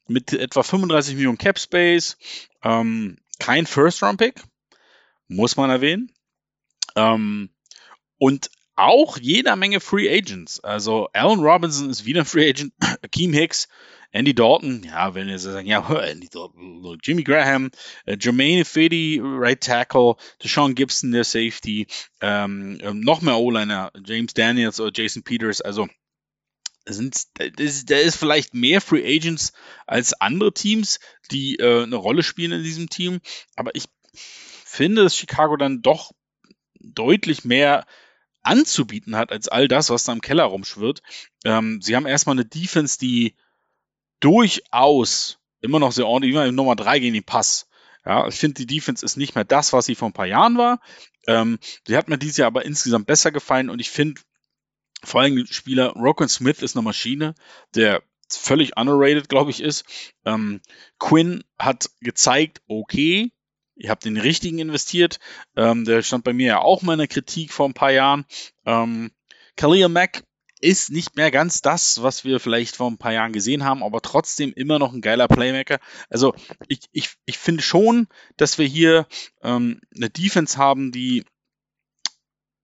Mit 0.09 0.33
etwa 0.33 0.63
35 0.63 1.17
Millionen 1.17 1.39
Cap 1.39 1.59
Space, 1.59 2.17
ähm, 2.63 3.19
kein 3.39 3.67
First-Round-Pick, 3.67 4.43
muss 5.29 5.57
man 5.57 5.69
erwähnen. 5.69 6.13
Ähm, 6.97 7.51
und 8.17 8.51
auch 8.77 9.19
jeder 9.19 9.55
Menge 9.57 9.81
Free 9.81 10.09
Agents. 10.09 10.61
Also 10.61 11.09
Allen 11.13 11.41
Robinson 11.41 11.91
ist 11.91 12.07
wieder 12.07 12.25
Free 12.25 12.49
Agent, 12.49 12.73
Akeem 13.03 13.35
Hicks, 13.35 13.69
Andy 14.15 14.33
Dalton, 14.33 14.85
ja, 14.85 15.13
wenn 15.17 15.29
ihr 15.29 15.41
sagen, 15.41 15.67
ja, 15.67 15.81
Andy 16.03 16.29
Dalton, 16.29 16.99
Jimmy 17.03 17.25
Graham, 17.25 17.73
äh, 18.07 18.17
Jermaine 18.19 18.65
Fady, 18.65 19.21
Right 19.21 19.61
Tackle, 19.61 20.15
Deshaun 20.43 20.77
Gibson, 20.77 21.11
der 21.11 21.25
Safety, 21.25 21.89
ähm, 22.21 22.79
ähm, 22.81 23.01
noch 23.01 23.23
mehr 23.23 23.37
O-Liner, 23.37 23.91
James 24.07 24.33
Daniels 24.33 24.79
oder 24.79 24.93
Jason 24.95 25.25
Peters, 25.25 25.61
also 25.61 25.89
sind, 26.87 27.25
da 27.35 27.97
ist 27.97 28.17
vielleicht 28.17 28.55
mehr 28.55 28.81
Free 28.81 29.05
Agents 29.05 29.53
als 29.85 30.13
andere 30.13 30.55
Teams, 30.55 31.01
die 31.33 31.57
äh, 31.57 31.83
eine 31.83 31.97
Rolle 31.97 32.23
spielen 32.23 32.53
in 32.53 32.63
diesem 32.63 32.89
Team, 32.89 33.21
aber 33.57 33.75
ich 33.75 33.87
finde, 34.13 35.03
dass 35.03 35.17
Chicago 35.17 35.57
dann 35.57 35.83
doch 35.83 36.13
deutlich 36.79 37.45
mehr 37.45 37.85
anzubieten 38.43 39.17
hat 39.17 39.33
als 39.33 39.49
all 39.49 39.67
das, 39.67 39.91
was 39.91 40.05
da 40.05 40.13
im 40.13 40.21
Keller 40.21 40.45
rumschwirrt. 40.45 41.03
Ähm, 41.45 41.81
sie 41.83 41.97
haben 41.97 42.07
erstmal 42.07 42.35
eine 42.35 42.45
Defense, 42.45 42.99
die 42.99 43.35
durchaus 44.21 45.39
immer 45.61 45.79
noch 45.79 45.93
sehr 45.93 46.07
ordentlich, 46.07 46.35
immer 46.35 46.51
Nummer 46.53 46.77
3 46.77 46.99
gegen 46.99 47.15
den 47.15 47.25
Pass. 47.25 47.67
Ja, 48.05 48.29
ich 48.29 48.35
finde, 48.35 48.55
die 48.55 48.67
Defense 48.67 49.05
ist 49.05 49.17
nicht 49.17 49.35
mehr 49.35 49.45
das, 49.45 49.73
was 49.73 49.87
sie 49.87 49.95
vor 49.95 50.09
ein 50.09 50.13
paar 50.13 50.27
Jahren 50.27 50.59
war. 50.59 50.81
Ähm, 51.27 51.59
sie 51.87 51.97
hat 51.97 52.09
mir 52.09 52.19
dieses 52.19 52.37
Jahr 52.37 52.49
aber 52.49 52.65
insgesamt 52.65 53.07
besser 53.07 53.33
gefallen 53.33 53.71
und 53.71 53.81
ich 53.81 53.91
finde, 53.91 54.21
vor 55.03 55.23
allem 55.23 55.47
Spieler 55.47 55.91
Rokon 55.91 56.29
Smith 56.29 56.63
ist 56.63 56.77
eine 56.77 56.83
Maschine, 56.83 57.35
der 57.75 58.03
völlig 58.29 58.77
underrated, 58.77 59.29
glaube 59.29 59.51
ich, 59.51 59.61
ist. 59.61 59.85
Ähm, 60.25 60.61
Quinn 60.99 61.45
hat 61.59 61.91
gezeigt, 62.01 62.63
okay, 62.69 63.33
ihr 63.77 63.91
habt 63.91 64.05
den 64.05 64.17
richtigen 64.17 64.59
investiert. 64.59 65.19
Ähm, 65.57 65.85
der 65.85 66.03
stand 66.03 66.25
bei 66.25 66.33
mir 66.33 66.47
ja 66.47 66.59
auch 66.61 66.83
mal 66.83 66.95
in 66.95 67.01
der 67.01 67.09
Kritik 67.09 67.53
vor 67.53 67.69
ein 67.69 67.75
paar 67.75 67.93
Jahren. 67.93 68.25
Ähm, 68.65 69.13
Khalil 69.57 69.89
Mack 69.89 70.25
ist 70.65 70.91
nicht 70.91 71.17
mehr 71.17 71.31
ganz 71.31 71.61
das, 71.61 72.03
was 72.03 72.25
wir 72.25 72.41
vielleicht 72.41 72.77
vor 72.77 72.91
ein 72.91 72.99
paar 72.99 73.13
Jahren 73.13 73.33
gesehen 73.33 73.65
haben, 73.65 73.83
aber 73.83 74.01
trotzdem 74.01 74.53
immer 74.55 74.79
noch 74.79 74.93
ein 74.93 75.03
geiler 75.03 75.29
Playmaker. 75.29 75.79
Also 76.09 76.35
ich, 76.69 76.81
ich, 76.93 77.11
ich 77.27 77.39
finde 77.39 77.63
schon, 77.63 78.09
dass 78.37 78.59
wir 78.59 78.67
hier 78.67 79.07
ähm, 79.43 79.81
eine 79.95 80.11
Defense 80.11 80.57
haben, 80.57 80.91
die 80.91 81.25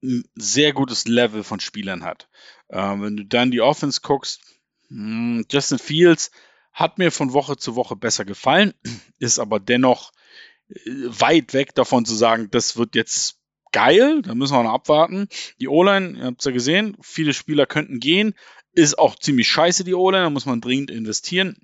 ein 0.03 0.25
sehr 0.35 0.73
gutes 0.73 1.07
Level 1.07 1.45
von 1.45 1.61
Spielern 1.61 2.05
hat. 2.05 2.29
Ähm, 2.71 3.03
wenn 3.03 3.17
du 3.17 3.27
dann 3.27 3.51
die 3.51 3.61
Offense 3.61 4.01
guckst, 4.01 4.41
mh, 4.89 4.99
hm, 4.99 5.47
Justin 5.51 5.79
Fields 5.79 6.31
hat 6.73 6.99
mir 6.99 7.13
von 7.13 7.33
Woche 7.33 7.57
zu 7.57 7.77
Woche 7.77 7.97
besser 7.97 8.25
gefallen, 8.25 8.73
ist 9.19 9.39
aber 9.39 9.61
dennoch 9.61 10.13
weit 10.87 11.53
weg 11.53 11.75
davon 11.75 12.05
zu 12.05 12.15
sagen, 12.15 12.49
das 12.51 12.77
wird 12.77 12.95
jetzt 12.95 13.40
geil, 13.73 14.23
da 14.23 14.35
müssen 14.35 14.55
wir 14.55 14.63
noch 14.63 14.73
abwarten. 14.73 15.29
Die 15.61 15.69
O-Line, 15.69 16.19
ihr 16.19 16.25
habt 16.25 16.41
es 16.41 16.45
ja 16.45 16.53
gesehen, 16.53 16.97
viele 17.01 17.35
Spieler 17.35 17.67
könnten 17.67 18.01
gehen, 18.01 18.35
ist 18.73 18.99
auch 18.99 19.17
ziemlich 19.17 19.49
scheiße, 19.49 19.85
die 19.85 19.95
O-Line, 19.95 20.25
da 20.25 20.31
muss 20.31 20.47
man 20.47 20.61
dringend 20.61 20.91
investieren. 20.91 21.57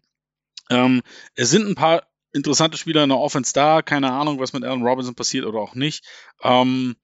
Ähm, 0.70 1.02
es 1.34 1.50
sind 1.50 1.66
ein 1.66 1.74
paar 1.74 2.06
interessante 2.32 2.76
Spieler 2.76 3.02
in 3.02 3.08
der 3.08 3.18
Offense 3.18 3.52
da, 3.52 3.82
keine 3.82 4.12
Ahnung, 4.12 4.38
was 4.38 4.52
mit 4.52 4.64
Allen 4.64 4.82
Robinson 4.82 5.14
passiert 5.14 5.46
oder 5.46 5.60
auch 5.60 5.74
nicht. 5.74 6.04
Ähm, 6.42 6.96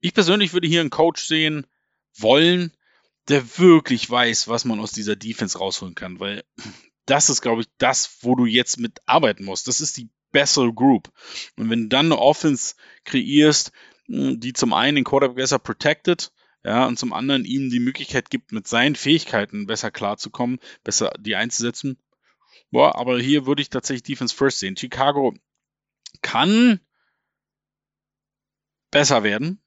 ich 0.00 0.14
persönlich 0.14 0.52
würde 0.52 0.68
hier 0.68 0.80
einen 0.80 0.90
Coach 0.90 1.22
sehen 1.24 1.66
wollen, 2.16 2.72
der 3.28 3.58
wirklich 3.58 4.08
weiß, 4.10 4.48
was 4.48 4.64
man 4.64 4.80
aus 4.80 4.92
dieser 4.92 5.16
Defense 5.16 5.58
rausholen 5.58 5.94
kann, 5.94 6.18
weil 6.18 6.42
das 7.06 7.28
ist, 7.28 7.42
glaube 7.42 7.62
ich, 7.62 7.68
das, 7.78 8.18
wo 8.22 8.34
du 8.34 8.46
jetzt 8.46 8.78
mit 8.78 9.00
arbeiten 9.06 9.44
musst. 9.44 9.68
Das 9.68 9.80
ist 9.80 9.96
die 9.96 10.08
bessere 10.32 10.72
Group. 10.72 11.10
Und 11.56 11.70
wenn 11.70 11.82
du 11.82 11.88
dann 11.88 12.06
eine 12.06 12.18
Offense 12.18 12.74
kreierst, 13.04 13.72
die 14.10 14.52
zum 14.52 14.72
einen 14.72 14.96
den 14.96 15.04
Quarterback 15.04 15.36
besser 15.36 15.60
protected, 15.60 16.32
ja, 16.64 16.86
und 16.86 16.98
zum 16.98 17.12
anderen 17.12 17.44
ihm 17.44 17.70
die 17.70 17.78
Möglichkeit 17.80 18.28
gibt, 18.28 18.52
mit 18.52 18.66
seinen 18.66 18.96
Fähigkeiten 18.96 19.66
besser 19.66 19.90
klarzukommen, 19.90 20.58
besser 20.82 21.12
die 21.18 21.36
einzusetzen. 21.36 21.96
Boah, 22.70 22.96
aber 22.96 23.20
hier 23.20 23.46
würde 23.46 23.62
ich 23.62 23.70
tatsächlich 23.70 24.02
Defense 24.02 24.34
First 24.34 24.58
sehen. 24.58 24.76
Chicago 24.76 25.34
kann 26.22 26.80
besser 28.90 29.22
werden. 29.22 29.62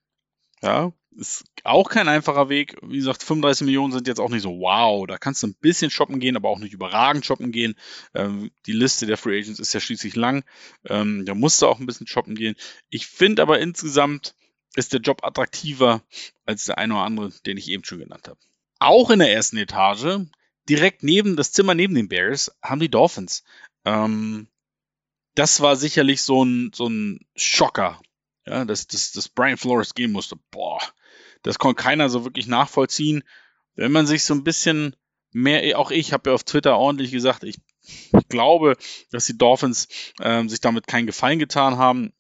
Ja, 0.62 0.94
ist 1.18 1.46
auch 1.64 1.90
kein 1.90 2.08
einfacher 2.08 2.50
Weg. 2.50 2.78
Wie 2.82 2.98
gesagt, 2.98 3.24
35 3.24 3.66
Millionen 3.66 3.94
sind 3.94 4.08
jetzt 4.08 4.20
auch 4.20 4.30
nicht 4.30 4.42
so 4.42 4.60
wow. 4.60 5.06
Da 5.08 5.18
kannst 5.18 5.44
du 5.44 5.48
ein 5.48 5.56
bisschen 5.56 5.92
shoppen 5.92 6.20
gehen, 6.20 6.36
aber 6.36 6.50
auch 6.50 6.60
nicht 6.60 6.74
überragend 6.74 7.26
shoppen 7.26 7.52
gehen. 7.52 7.76
Ähm, 8.14 8.52
die 8.66 8.74
Liste 8.74 9.06
der 9.06 9.18
Free 9.18 9.40
Agents 9.40 9.60
ist 9.60 9.74
ja 9.74 9.80
schließlich 9.80 10.16
lang. 10.16 10.44
Ähm, 10.86 11.26
da 11.26 11.36
musst 11.36 11.62
du 11.62 11.68
auch 11.68 11.80
ein 11.80 11.86
bisschen 11.86 12.08
shoppen 12.08 12.36
gehen. 12.36 12.56
Ich 12.90 13.08
finde 13.08 13.42
aber 13.42 13.60
insgesamt 13.60 14.36
ist 14.76 14.94
der 14.94 15.02
Job 15.02 15.24
attraktiver 15.24 16.02
als 16.46 16.66
der 16.66 16.78
eine 16.78 16.96
oder 16.96 17.04
andere, 17.04 17.32
den 17.46 17.58
ich 17.58 17.70
eben 17.70 17.84
schon 17.84 18.00
genannt 18.00 18.28
habe. 18.28 18.40
Auch 18.80 19.10
in 19.10 19.20
der 19.20 19.32
ersten 19.32 19.58
Etage, 19.58 20.28
direkt 20.68 21.04
neben 21.04 21.36
das 21.36 21.52
Zimmer 21.52 21.76
neben 21.76 21.96
den 21.96 22.10
Bears, 22.10 22.52
haben 22.62 22.80
die 22.80 22.90
Dolphins. 22.90 23.44
Ähm, 23.86 24.48
das 25.36 25.62
war 25.62 25.76
sicherlich 25.76 26.22
so 26.22 26.44
ein, 26.44 26.72
so 26.74 26.88
ein 26.88 27.20
Schocker, 27.36 28.02
ja, 28.46 28.66
dass, 28.66 28.88
dass, 28.88 29.12
dass 29.12 29.30
Brian 29.30 29.58
Flores 29.58 29.94
gehen 29.94 30.12
musste. 30.12 30.36
Boah, 30.52 30.80
das 31.44 31.60
konnte 31.60 31.82
keiner 31.82 32.10
so 32.10 32.24
wirklich 32.24 32.48
nachvollziehen. 32.48 33.24
Wenn 33.76 33.92
man 33.92 34.08
sich 34.08 34.24
so 34.24 34.34
ein 34.34 34.44
bisschen 34.44 34.96
mehr, 35.32 35.78
auch 35.78 35.92
ich 35.92 36.14
habe 36.14 36.30
ja 36.30 36.34
auf 36.34 36.44
Twitter 36.44 36.78
ordentlich 36.78 37.12
gesagt, 37.12 37.44
ich, 37.44 37.58
glaube, 38.30 38.78
dass 39.12 39.26
die 39.26 39.38
Dolphins 39.38 39.88
äh, 40.20 40.48
sich 40.48 40.62
damit 40.62 40.88
keinen 40.88 41.06
Gefallen 41.06 41.40
getan 41.40 41.78
haben 41.78 42.14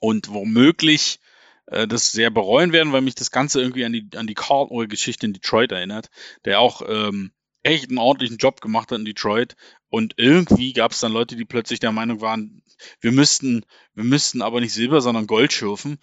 und 0.00 0.28
womöglich 0.28 1.18
äh, 1.66 1.86
das 1.86 2.12
sehr 2.12 2.30
bereuen 2.30 2.72
werden, 2.72 2.92
weil 2.92 3.00
mich 3.00 3.14
das 3.14 3.30
Ganze 3.30 3.60
irgendwie 3.60 3.84
an 3.84 3.92
die, 3.92 4.08
an 4.16 4.26
die 4.26 4.34
Caldwell-Geschichte 4.34 5.26
in 5.26 5.32
Detroit 5.32 5.72
erinnert, 5.72 6.10
der 6.44 6.60
auch 6.60 6.82
ähm, 6.86 7.32
echt 7.62 7.88
einen 7.88 7.98
ordentlichen 7.98 8.38
Job 8.38 8.60
gemacht 8.60 8.90
hat 8.90 8.98
in 8.98 9.04
Detroit. 9.04 9.56
Und 9.88 10.14
irgendwie 10.16 10.72
gab 10.72 10.92
es 10.92 11.00
dann 11.00 11.12
Leute, 11.12 11.36
die 11.36 11.44
plötzlich 11.44 11.80
der 11.80 11.92
Meinung 11.92 12.20
waren, 12.20 12.62
wir 13.00 13.12
müssten, 13.12 13.64
wir 13.94 14.04
müssten 14.04 14.42
aber 14.42 14.60
nicht 14.60 14.72
Silber, 14.72 15.00
sondern 15.00 15.26
Gold 15.26 15.52
schürfen 15.52 15.98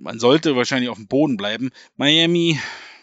man 0.00 0.18
sollte 0.18 0.56
wahrscheinlich 0.56 0.90
auf 0.90 0.98
dem 0.98 1.06
Boden 1.06 1.36
bleiben. 1.36 1.70
Miami 1.96 2.58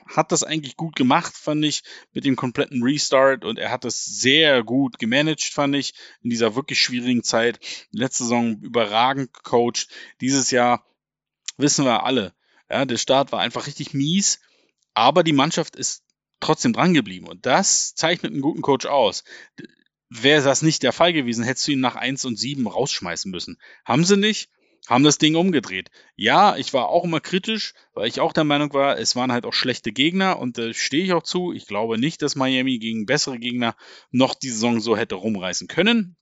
hat 0.08 0.32
das 0.32 0.44
eigentlich 0.44 0.78
gut 0.78 0.96
gemacht, 0.96 1.36
fand 1.36 1.64
ich, 1.66 1.84
mit 2.14 2.26
dem 2.26 2.36
kompletten 2.36 2.82
Restart 2.82 3.44
und 3.44 3.60
er 3.60 3.72
hat 3.72 3.84
das 3.84 4.06
sehr 4.06 4.64
gut 4.64 5.00
gemanagt, 5.00 5.44
fand 5.44 5.76
ich, 5.76 5.94
in 6.22 6.30
dieser 6.30 6.56
wirklich 6.56 6.82
schwierigen 6.82 7.24
Zeit. 7.24 7.60
Letzte 7.92 8.24
Saison 8.24 8.58
überragend 8.62 9.34
gecoacht. 9.34 9.90
Dieses 10.22 10.52
Jahr 10.52 10.86
wissen 11.58 11.86
wir 11.86 12.04
alle, 12.04 12.34
ja, 12.70 12.86
der 12.86 12.98
Start 12.98 13.32
war 13.32 13.40
einfach 13.40 13.68
richtig 13.68 13.94
mies, 13.94 14.40
aber 14.94 15.24
die 15.24 15.34
Mannschaft 15.34 15.76
ist 15.76 16.04
trotzdem 16.40 16.74
dran 16.74 16.94
geblieben 16.94 17.28
und 17.28 17.46
das 17.46 17.96
zeichnet 17.96 18.32
einen 18.32 18.42
guten 18.42 18.62
Coach 18.62 18.86
aus. 18.86 19.24
Wäre 20.10 20.44
das 20.44 20.62
nicht 20.62 20.84
der 20.84 20.94
Fall 20.94 21.12
gewesen, 21.12 21.44
hättest 21.44 21.68
du 21.68 21.74
ihn 21.74 21.82
nach 21.82 21.96
1 21.96 22.24
und 22.26 22.38
7 22.38 22.66
rausschmeißen 22.66 23.30
müssen. 23.30 23.60
Haben 23.84 24.06
sie 24.06 24.16
nicht, 24.16 24.50
haben 24.88 25.04
das 25.04 25.18
Ding 25.18 25.36
umgedreht. 25.36 25.92
Ja, 26.16 26.56
ich 26.56 26.74
war 26.74 26.90
auch 26.90 27.04
immer 27.04 27.20
kritisch, 27.20 27.74
weil 27.94 28.08
ich 28.08 28.20
auch 28.20 28.34
der 28.34 28.46
Meinung 28.46 28.74
war, 28.74 28.98
es 28.98 29.16
waren 29.16 29.32
halt 29.32 29.46
auch 29.46 29.54
schlechte 29.54 29.92
Gegner 29.92 30.40
und 30.40 30.58
da 30.58 30.68
äh, 30.68 30.74
stehe 30.74 31.04
ich 31.04 31.14
auch 31.14 31.24
zu. 31.24 31.52
Ich 31.52 31.68
glaube 31.68 31.98
nicht, 31.98 32.22
dass 32.22 32.36
Miami 32.36 32.80
gegen 32.80 33.06
bessere 33.06 33.38
Gegner 33.38 33.76
noch 34.12 34.34
die 34.34 34.50
Saison 34.50 34.80
so 34.80 34.98
hätte 34.98 35.16
rumreißen 35.16 35.68
können. 35.68 36.16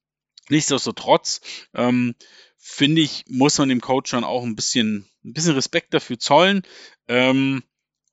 Nichtsdestotrotz 0.49 1.41
ähm, 1.73 2.15
finde 2.58 3.01
ich, 3.01 3.25
muss 3.28 3.58
man 3.58 3.69
dem 3.69 3.82
Coach 3.82 4.12
dann 4.12 4.23
auch 4.23 4.43
ein 4.43 4.56
bisschen, 4.56 5.08
ein 5.23 5.34
bisschen 5.34 5.54
Respekt 5.54 5.93
dafür 5.93 6.19
zollen. 6.19 6.63
Ähm, 7.08 7.63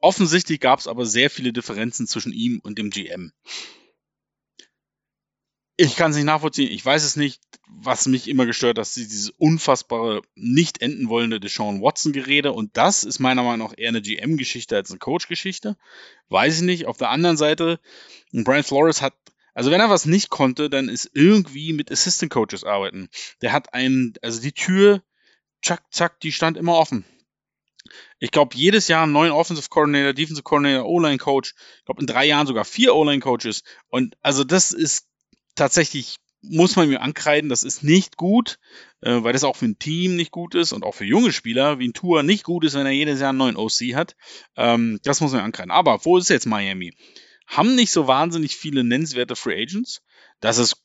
offensichtlich 0.01 0.61
gab 0.61 0.79
es 0.79 0.87
aber 0.87 1.07
sehr 1.07 1.31
viele 1.31 1.53
Differenzen 1.53 2.07
zwischen 2.07 2.33
ihm 2.33 2.61
und 2.63 2.79
dem 2.79 2.91
GM. 2.91 3.33
Ich 5.77 5.97
kann 5.97 6.11
es 6.11 6.17
nicht 6.17 6.27
nachvollziehen, 6.27 6.71
ich 6.71 6.85
weiß 6.85 7.03
es 7.03 7.17
nicht. 7.17 7.41
Was 7.85 8.07
mich 8.07 8.29
immer 8.29 8.45
gestört 8.45 8.79
hat, 8.79 8.87
ist 8.87 8.97
dieses 8.97 9.31
unfassbare, 9.31 10.21
nicht 10.35 10.83
enden 10.83 11.09
wollende 11.09 11.41
Deshaun 11.41 11.81
Watson-Gerede. 11.81 12.53
Und 12.53 12.77
das 12.77 13.03
ist 13.03 13.19
meiner 13.19 13.43
Meinung 13.43 13.69
nach 13.69 13.75
eher 13.77 13.89
eine 13.89 14.03
GM-Geschichte 14.03 14.77
als 14.77 14.91
eine 14.91 14.99
Coach-Geschichte. 14.99 15.79
Weiß 16.29 16.57
ich 16.57 16.63
nicht. 16.63 16.87
Auf 16.87 16.99
der 16.99 17.09
anderen 17.09 17.39
Seite, 17.39 17.81
Brian 18.33 18.63
Flores 18.63 19.01
hat 19.01 19.15
also 19.55 19.71
wenn 19.71 19.81
er 19.81 19.91
was 19.91 20.07
nicht 20.07 20.31
konnte, 20.31 20.71
dann 20.71 20.89
ist 20.89 21.11
irgendwie 21.13 21.73
mit 21.73 21.91
Assistant 21.93 22.33
Coaches 22.33 22.65
arbeiten. 22.65 23.09
Der 23.43 23.53
hat 23.53 23.75
einen, 23.75 24.15
also 24.23 24.41
die 24.41 24.53
Tür, 24.53 25.03
zack, 25.63 25.83
zack, 25.93 26.21
die 26.21 26.33
stand 26.33 26.57
immer 26.57 26.77
offen. 26.77 27.05
Ich 28.19 28.31
glaube, 28.31 28.57
jedes 28.57 28.89
Jahr 28.89 29.03
einen 29.03 29.13
neuen 29.13 29.33
Offensive 29.33 29.69
Coordinator, 29.69 30.15
Defensive 30.15 30.43
Coordinator, 30.43 30.87
O-Line 30.87 31.19
Coach. 31.19 31.55
Ich 31.79 31.85
glaube, 31.85 32.01
in 32.01 32.07
drei 32.07 32.25
Jahren 32.25 32.47
sogar 32.47 32.65
vier 32.65 32.95
O-Line 32.95 33.21
Coaches. 33.21 33.63
Und 33.89 34.17
also 34.23 34.45
das 34.45 34.73
ist 34.73 35.09
tatsächlich, 35.55 36.17
muss 36.43 36.75
man 36.75 36.89
mir 36.89 37.03
ankreiden, 37.03 37.49
das 37.49 37.63
ist 37.63 37.85
nicht 37.85 38.17
gut, 38.17 38.59
äh, 39.01 39.23
weil 39.23 39.33
das 39.33 39.45
auch 39.45 39.57
für 39.57 39.67
ein 39.67 39.79
Team 39.79 40.17
nicht 40.17 40.33
gut 40.33 40.55
ist 40.57 40.73
und 40.73 40.83
auch 40.83 40.95
für 40.95 41.05
junge 41.05 41.33
Spieler 41.33 41.79
wie 41.79 41.89
ein 41.89 41.93
Tour 41.93 42.25
nicht 42.25 42.43
gut 42.43 42.65
ist, 42.65 42.75
wenn 42.75 42.87
er 42.87 42.93
jedes 42.93 43.21
Jahr 43.21 43.29
einen 43.29 43.39
neuen 43.39 43.57
OC 43.57 43.95
hat. 43.95 44.17
Ähm, 44.57 44.99
das 45.05 45.21
muss 45.21 45.33
man 45.33 45.43
ankreiden. 45.43 45.71
Aber 45.71 46.05
wo 46.05 46.19
ist 46.19 46.31
jetzt 46.31 46.47
Miami? 46.47 46.93
haben 47.53 47.75
nicht 47.75 47.91
so 47.91 48.07
wahnsinnig 48.07 48.57
viele 48.57 48.83
nennenswerte 48.83 49.37
Free 49.37 49.61
Agents. 49.63 50.03
Das 50.41 50.59
ist 50.59 50.83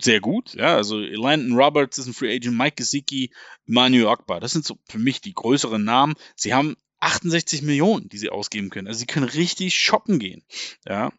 sehr 0.00 0.20
gut. 0.20 0.54
Ja, 0.54 0.76
also 0.76 0.98
Landon 0.98 1.56
Roberts 1.56 1.98
ist 1.98 2.06
ein 2.06 2.14
Free 2.14 2.34
Agent, 2.34 2.56
Mike 2.56 2.76
Gesicki, 2.76 3.32
Manu 3.64 4.08
Akbar. 4.08 4.40
Das 4.40 4.52
sind 4.52 4.64
so 4.64 4.78
für 4.88 4.98
mich 4.98 5.20
die 5.20 5.34
größeren 5.34 5.82
Namen. 5.82 6.14
Sie 6.36 6.52
haben 6.52 6.76
68 7.00 7.62
Millionen, 7.62 8.08
die 8.08 8.18
sie 8.18 8.30
ausgeben 8.30 8.70
können. 8.70 8.88
Also 8.88 9.00
sie 9.00 9.06
können 9.06 9.26
richtig 9.26 9.74
shoppen 9.74 10.18
gehen. 10.18 10.44
Ja. 10.86 11.12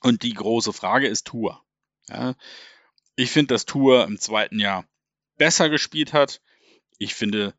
Und 0.00 0.22
die 0.22 0.34
große 0.34 0.72
Frage 0.72 1.08
ist 1.08 1.26
Tour. 1.26 1.64
Ja. 2.08 2.34
Ich 3.16 3.30
finde, 3.30 3.54
dass 3.54 3.66
Tour 3.66 4.04
im 4.04 4.18
zweiten 4.18 4.58
Jahr 4.58 4.86
besser 5.36 5.68
gespielt 5.68 6.12
hat. 6.12 6.40
Ich 6.98 7.14
finde, 7.14 7.54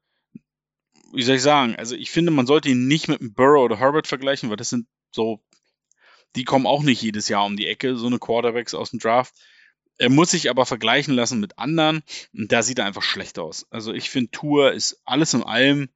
wie 1.13 1.23
soll 1.23 1.35
ich 1.35 1.41
sagen, 1.41 1.75
also 1.75 1.95
ich 1.95 2.11
finde, 2.11 2.31
man 2.31 2.47
sollte 2.47 2.69
ihn 2.69 2.87
nicht 2.87 3.07
mit 3.07 3.21
einem 3.21 3.33
Burrow 3.33 3.65
oder 3.65 3.79
Herbert 3.79 4.07
vergleichen, 4.07 4.49
weil 4.49 4.57
das 4.57 4.69
sind 4.69 4.87
so 5.11 5.41
die 6.35 6.43
kommen 6.43 6.67
auch 6.67 6.83
nicht 6.83 7.01
jedes 7.01 7.27
Jahr 7.27 7.45
um 7.45 7.57
die 7.57 7.67
Ecke, 7.67 7.95
so 7.95 8.07
eine 8.07 8.19
Quarterbacks 8.19 8.73
aus 8.73 8.91
dem 8.91 8.99
Draft. 8.99 9.33
Er 9.97 10.09
muss 10.09 10.31
sich 10.31 10.49
aber 10.49 10.65
vergleichen 10.65 11.13
lassen 11.13 11.39
mit 11.39 11.57
anderen 11.57 12.03
und 12.33 12.51
da 12.51 12.63
sieht 12.63 12.79
er 12.79 12.85
einfach 12.85 13.01
schlecht 13.01 13.39
aus. 13.39 13.67
Also 13.69 13.93
ich 13.93 14.09
finde, 14.09 14.31
Tour 14.31 14.71
ist 14.71 15.01
alles 15.05 15.33
in 15.33 15.43
allem, 15.43 15.89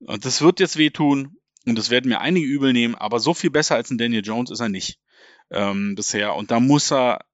und 0.00 0.24
das 0.24 0.40
wird 0.40 0.60
jetzt 0.60 0.78
wehtun 0.78 1.36
und 1.66 1.76
das 1.76 1.90
werden 1.90 2.08
mir 2.08 2.20
einige 2.20 2.46
übel 2.46 2.72
nehmen, 2.72 2.94
aber 2.94 3.20
so 3.20 3.34
viel 3.34 3.50
besser 3.50 3.74
als 3.74 3.90
ein 3.90 3.98
Daniel 3.98 4.24
Jones 4.24 4.50
ist 4.50 4.60
er 4.60 4.68
nicht 4.68 5.00
ähm, 5.50 5.94
bisher. 5.94 6.34
Und 6.34 6.50
da 6.50 6.60
muss 6.60 6.92
er 6.92 7.24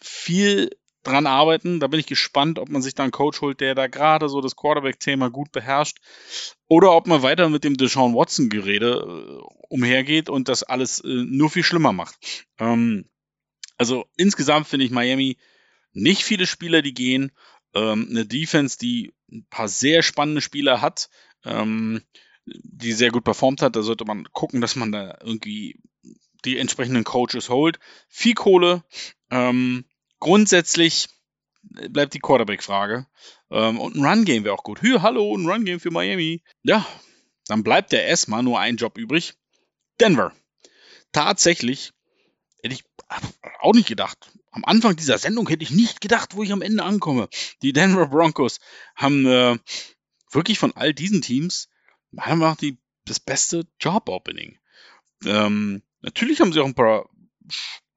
viel 0.00 0.70
dran 1.02 1.26
arbeiten. 1.26 1.80
Da 1.80 1.86
bin 1.86 2.00
ich 2.00 2.06
gespannt, 2.06 2.58
ob 2.58 2.68
man 2.68 2.82
sich 2.82 2.94
da 2.94 3.02
einen 3.02 3.12
Coach 3.12 3.40
holt, 3.40 3.60
der 3.60 3.74
da 3.74 3.86
gerade 3.86 4.28
so 4.28 4.40
das 4.40 4.56
Quarterback-Thema 4.56 5.30
gut 5.30 5.52
beherrscht. 5.52 5.98
Oder 6.68 6.92
ob 6.92 7.06
man 7.06 7.22
weiter 7.22 7.48
mit 7.48 7.64
dem 7.64 7.76
Deshaun 7.76 8.14
Watson-Gerede 8.14 9.40
äh, 9.40 9.42
umhergeht 9.68 10.28
und 10.28 10.48
das 10.48 10.62
alles 10.62 11.00
äh, 11.00 11.08
nur 11.08 11.50
viel 11.50 11.64
schlimmer 11.64 11.92
macht. 11.92 12.16
Ähm, 12.58 13.08
also 13.76 14.06
insgesamt 14.16 14.66
finde 14.66 14.84
ich 14.84 14.90
Miami 14.90 15.38
nicht 15.92 16.24
viele 16.24 16.46
Spieler, 16.46 16.82
die 16.82 16.94
gehen. 16.94 17.32
Ähm, 17.74 18.08
eine 18.10 18.26
Defense, 18.26 18.78
die 18.78 19.12
ein 19.30 19.46
paar 19.50 19.68
sehr 19.68 20.02
spannende 20.02 20.40
Spieler 20.40 20.80
hat, 20.80 21.10
ähm, 21.44 22.02
die 22.46 22.92
sehr 22.92 23.10
gut 23.10 23.24
performt 23.24 23.62
hat. 23.62 23.76
Da 23.76 23.82
sollte 23.82 24.04
man 24.04 24.24
gucken, 24.32 24.60
dass 24.60 24.76
man 24.76 24.92
da 24.92 25.18
irgendwie 25.22 25.80
die 26.44 26.58
entsprechenden 26.58 27.04
Coaches 27.04 27.48
holt. 27.48 27.78
Viel 28.08 28.34
Kohle. 28.34 28.84
Ähm, 29.30 29.84
grundsätzlich 30.20 31.08
bleibt 31.62 32.14
die 32.14 32.20
Quarterback-Frage. 32.20 33.06
Ähm, 33.50 33.78
und 33.80 33.96
ein 33.96 34.04
Run-Game 34.04 34.44
wäre 34.44 34.54
auch 34.54 34.62
gut. 34.62 34.82
Hü, 34.82 35.00
hallo, 35.00 35.36
ein 35.36 35.48
Run-Game 35.48 35.80
für 35.80 35.90
Miami. 35.90 36.42
Ja, 36.62 36.86
dann 37.46 37.62
bleibt 37.62 37.92
ja 37.92 38.00
erstmal 38.00 38.42
nur 38.42 38.58
ein 38.60 38.76
Job 38.76 38.98
übrig. 38.98 39.34
Denver. 40.00 40.32
Tatsächlich 41.12 41.92
hätte 42.62 42.74
ich 42.74 42.84
auch 43.60 43.74
nicht 43.74 43.88
gedacht. 43.88 44.30
Am 44.50 44.64
Anfang 44.64 44.96
dieser 44.96 45.18
Sendung 45.18 45.48
hätte 45.48 45.62
ich 45.62 45.70
nicht 45.70 46.00
gedacht, 46.00 46.34
wo 46.34 46.42
ich 46.42 46.52
am 46.52 46.62
Ende 46.62 46.82
ankomme. 46.82 47.28
Die 47.62 47.72
Denver 47.72 48.08
Broncos 48.08 48.60
haben 48.96 49.26
äh, 49.26 49.58
wirklich 50.30 50.58
von 50.58 50.72
all 50.72 50.92
diesen 50.94 51.22
Teams 51.22 51.68
nach 52.10 52.56
die, 52.56 52.78
das 53.04 53.20
beste 53.20 53.66
Job-Opening. 53.80 54.58
Ähm, 55.24 55.82
natürlich 56.00 56.40
haben 56.40 56.52
sie 56.52 56.60
auch 56.60 56.66
ein 56.66 56.74
paar 56.74 57.08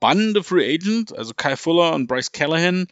spannende 0.02 0.44
Free 0.44 0.74
Agent, 0.74 1.16
also 1.16 1.34
Kai 1.36 1.56
Fuller 1.56 1.94
und 1.94 2.08
Bryce 2.08 2.32
Callahan. 2.32 2.88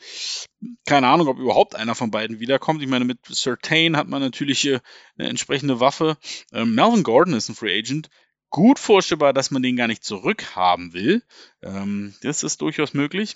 Keine 0.86 1.08
Ahnung, 1.08 1.28
ob 1.28 1.40
überhaupt 1.40 1.76
einer 1.76 1.96
von 1.96 2.12
beiden 2.12 2.40
wiederkommt. 2.40 2.84
Ich 2.84 2.88
meine, 2.88 3.04
mit 3.04 3.18
Certain 3.26 3.98
hat 3.98 4.08
man 4.08 4.22
natürlich 4.22 4.70
eine 4.70 5.28
entsprechende 5.28 5.80
Waffe. 5.80 6.18
Ähm, 6.54 6.76
Melvin 6.76 7.02
Gordon 7.02 7.34
ist 7.34 7.50
ein 7.50 7.56
Free 7.56 7.76
Agent. 7.80 8.10
Gut 8.52 8.78
vorstellbar, 8.78 9.34
dass 9.34 9.50
man 9.50 9.64
den 9.64 9.76
gar 9.76 9.88
nicht 9.88 10.04
zurückhaben 10.04 10.94
will. 10.94 11.24
Ähm, 11.64 12.14
das 12.22 12.44
ist 12.44 12.62
durchaus 12.62 12.94
möglich. 12.94 13.36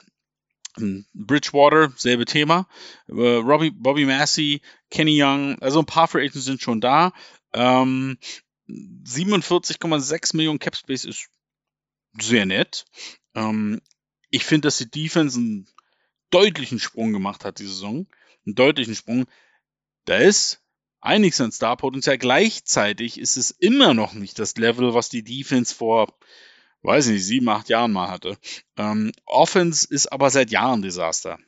Ähm, 0.78 1.08
Bridgewater, 1.16 1.92
selbe 1.96 2.26
Thema. 2.26 2.68
Äh, 3.08 3.14
Robbie, 3.14 3.72
Bobby 3.72 4.06
Massey, 4.06 4.62
Kenny 4.92 5.20
Young, 5.20 5.58
also 5.62 5.80
ein 5.80 5.88
paar 5.88 6.08
Free 6.08 6.28
Agents 6.28 6.46
sind 6.46 6.62
schon 6.62 6.80
da. 6.80 7.12
Ähm, 7.54 8.20
47,6 8.70 10.36
Millionen 10.36 10.60
Cap 10.60 10.76
Space 10.76 11.06
ist 11.06 11.28
sehr 12.20 12.46
nett. 12.46 12.86
Ähm, 13.36 13.82
ich 14.30 14.46
finde, 14.46 14.68
dass 14.68 14.78
die 14.78 14.90
Defense 14.90 15.38
einen 15.38 15.68
deutlichen 16.30 16.80
Sprung 16.80 17.14
gemacht 17.14 17.46
hat, 17.46 17.60
die 17.60 17.66
Saison. 17.66 18.08
Einen 18.46 18.56
deutlichen 18.56 18.96
Sprung. 18.96 19.26
Da 20.06 20.18
ist 20.18 20.62
einiges 21.02 21.40
an 21.42 21.52
Starpotenzial. 21.52 22.18
Gleichzeitig 22.18 23.20
ist 23.20 23.38
es 23.38 23.52
immer 23.52 23.94
noch 23.94 24.14
nicht 24.14 24.40
das 24.40 24.56
Level, 24.56 24.94
was 24.94 25.10
die 25.10 25.24
Defense 25.24 25.74
vor, 25.74 26.18
weiß 26.82 27.08
nicht, 27.08 27.26
sieben, 27.26 27.50
acht 27.50 27.70
Jahren 27.70 27.92
mal 27.92 28.10
hatte. 28.10 28.38
Ähm, 28.78 29.12
Offense 29.26 29.88
ist 29.90 30.12
aber 30.12 30.30
seit 30.30 30.50
Jahren 30.52 30.82
Desaster. 30.82 31.40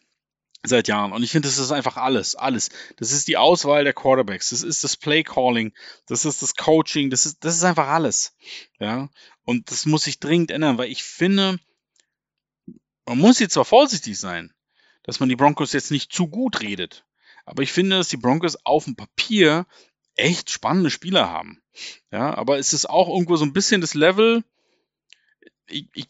Seit 0.64 0.88
Jahren. 0.88 1.12
Und 1.12 1.22
ich 1.24 1.32
finde, 1.32 1.48
das 1.48 1.60
ist 1.60 1.72
einfach 1.72 1.98
alles, 1.98 2.36
alles. 2.36 2.70
Das 2.98 3.12
ist 3.12 3.28
die 3.28 3.38
Auswahl 3.38 3.84
der 3.84 3.94
Quarterbacks, 3.94 4.50
das 4.50 4.64
ist 4.64 4.84
das 4.84 4.98
Play 4.98 5.24
Calling, 5.24 5.74
das 6.08 6.26
ist 6.26 6.42
das 6.42 6.56
Coaching, 6.56 7.12
das 7.12 7.28
ist, 7.28 7.44
das 7.44 7.56
ist 7.56 7.64
einfach 7.64 7.88
alles. 7.88 8.36
Ja. 8.80 9.10
Und 9.46 9.72
das 9.72 9.86
muss 9.86 10.04
sich 10.04 10.20
dringend 10.20 10.52
ändern, 10.52 10.78
weil 10.78 10.92
ich 10.92 11.04
finde, 11.04 11.60
man 13.06 13.18
muss 13.18 13.40
jetzt 13.40 13.54
zwar 13.54 13.66
vorsichtig 13.66 14.20
sein, 14.20 14.54
dass 15.04 15.20
man 15.20 15.30
die 15.30 15.36
Broncos 15.36 15.74
jetzt 15.74 15.92
nicht 15.92 16.12
zu 16.12 16.28
gut 16.28 16.62
redet, 16.62 17.06
aber 17.46 17.62
ich 17.62 17.72
finde, 17.72 17.98
dass 17.98 18.10
die 18.10 18.18
Broncos 18.18 18.58
auf 18.66 18.86
dem 18.86 18.96
Papier 18.96 19.68
echt 20.16 20.50
spannende 20.50 20.90
Spieler 20.90 21.30
haben. 21.30 21.62
Ja, 22.12 22.36
aber 22.36 22.58
es 22.58 22.74
ist 22.74 22.90
auch 22.90 23.08
irgendwo 23.08 23.36
so 23.36 23.46
ein 23.46 23.54
bisschen 23.54 23.82
das 23.82 23.94
Level, 23.94 24.44
ich, 25.68 25.88
ich, 25.94 26.08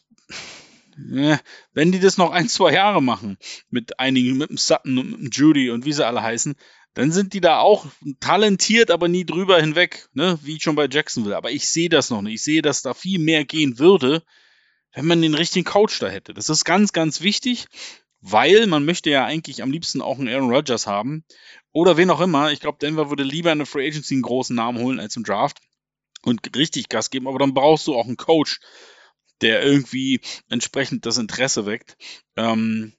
äh, 1.12 1.38
wenn 1.72 1.92
die 1.92 2.00
das 2.00 2.16
noch 2.16 2.30
ein, 2.30 2.48
zwei 2.48 2.72
Jahre 2.72 3.02
machen, 3.02 3.36
mit 3.68 3.98
einigen, 3.98 4.38
mit 4.38 4.48
dem 4.48 4.56
Sutton 4.56 4.98
und 4.98 5.10
mit 5.10 5.20
dem 5.20 5.30
Judy 5.30 5.70
und 5.70 5.84
wie 5.84 5.92
sie 5.92 6.06
alle 6.06 6.22
heißen, 6.22 6.56
dann 6.96 7.12
sind 7.12 7.34
die 7.34 7.42
da 7.42 7.58
auch 7.58 7.84
talentiert, 8.20 8.90
aber 8.90 9.06
nie 9.06 9.26
drüber 9.26 9.60
hinweg, 9.60 10.08
ne? 10.14 10.38
wie 10.42 10.58
schon 10.58 10.76
bei 10.76 10.88
Jacksonville. 10.90 11.36
Aber 11.36 11.50
ich 11.50 11.68
sehe 11.68 11.90
das 11.90 12.08
noch 12.08 12.22
nicht. 12.22 12.36
Ich 12.36 12.42
sehe, 12.42 12.62
dass 12.62 12.80
da 12.80 12.94
viel 12.94 13.18
mehr 13.18 13.44
gehen 13.44 13.78
würde, 13.78 14.22
wenn 14.94 15.04
man 15.04 15.20
den 15.20 15.34
richtigen 15.34 15.66
Coach 15.66 15.98
da 15.98 16.08
hätte. 16.08 16.32
Das 16.32 16.48
ist 16.48 16.64
ganz, 16.64 16.94
ganz 16.94 17.20
wichtig, 17.20 17.66
weil 18.22 18.66
man 18.66 18.86
möchte 18.86 19.10
ja 19.10 19.26
eigentlich 19.26 19.62
am 19.62 19.70
liebsten 19.70 20.00
auch 20.00 20.18
einen 20.18 20.28
Aaron 20.28 20.50
Rodgers 20.50 20.86
haben 20.86 21.22
oder 21.70 21.98
wen 21.98 22.08
auch 22.08 22.22
immer. 22.22 22.50
Ich 22.50 22.60
glaube, 22.60 22.78
Denver 22.80 23.10
würde 23.10 23.24
lieber 23.24 23.52
in 23.52 23.58
der 23.58 23.66
Free 23.66 23.86
Agency 23.86 24.14
einen 24.14 24.22
großen 24.22 24.56
Namen 24.56 24.78
holen 24.78 24.98
als 24.98 25.16
im 25.16 25.24
Draft. 25.24 25.58
und 26.22 26.56
richtig 26.56 26.88
Gas 26.88 27.10
geben, 27.10 27.28
aber 27.28 27.38
dann 27.38 27.52
brauchst 27.52 27.86
du 27.86 27.94
auch 27.94 28.06
einen 28.06 28.16
Coach, 28.16 28.60
der 29.42 29.62
irgendwie 29.62 30.22
entsprechend 30.48 31.04
das 31.04 31.18
Interesse 31.18 31.66
weckt. 31.66 31.98
Ähm, 32.36 32.94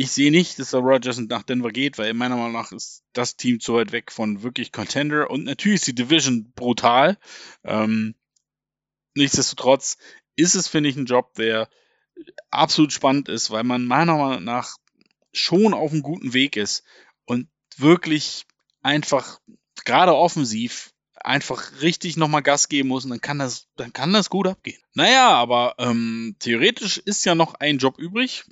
ich 0.00 0.12
sehe 0.12 0.30
nicht, 0.30 0.58
dass 0.58 0.70
der 0.70 0.80
Rogers 0.80 1.18
nach 1.18 1.42
Denver 1.42 1.70
geht, 1.70 1.98
weil 1.98 2.14
meiner 2.14 2.36
Meinung 2.36 2.52
nach 2.52 2.72
ist 2.72 3.04
das 3.12 3.36
Team 3.36 3.60
zu 3.60 3.74
weit 3.74 3.92
weg 3.92 4.10
von 4.10 4.42
wirklich 4.42 4.72
Contender 4.72 5.30
und 5.30 5.44
natürlich 5.44 5.80
ist 5.80 5.88
die 5.88 5.94
Division 5.94 6.52
brutal. 6.54 7.18
Ähm, 7.64 8.14
nichtsdestotrotz 9.14 9.98
ist 10.36 10.54
es, 10.54 10.68
finde 10.68 10.88
ich, 10.88 10.96
ein 10.96 11.04
Job, 11.04 11.34
der 11.34 11.68
absolut 12.50 12.94
spannend 12.94 13.28
ist, 13.28 13.50
weil 13.50 13.62
man 13.62 13.84
meiner 13.84 14.16
Meinung 14.16 14.42
nach 14.42 14.78
schon 15.34 15.74
auf 15.74 15.92
einem 15.92 16.00
guten 16.00 16.32
Weg 16.32 16.56
ist 16.56 16.82
und 17.26 17.48
wirklich 17.76 18.46
einfach 18.80 19.38
gerade 19.84 20.16
offensiv 20.16 20.94
einfach 21.14 21.82
richtig 21.82 22.16
nochmal 22.16 22.42
Gas 22.42 22.70
geben 22.70 22.88
muss 22.88 23.04
und 23.04 23.10
dann 23.10 23.20
kann 23.20 23.38
das, 23.38 23.68
dann 23.76 23.92
kann 23.92 24.14
das 24.14 24.30
gut 24.30 24.46
abgehen. 24.46 24.80
Naja, 24.94 25.28
aber 25.28 25.74
ähm, 25.76 26.36
theoretisch 26.38 26.96
ist 26.96 27.26
ja 27.26 27.34
noch 27.34 27.52
ein 27.52 27.76
Job 27.76 27.98
übrig 27.98 28.46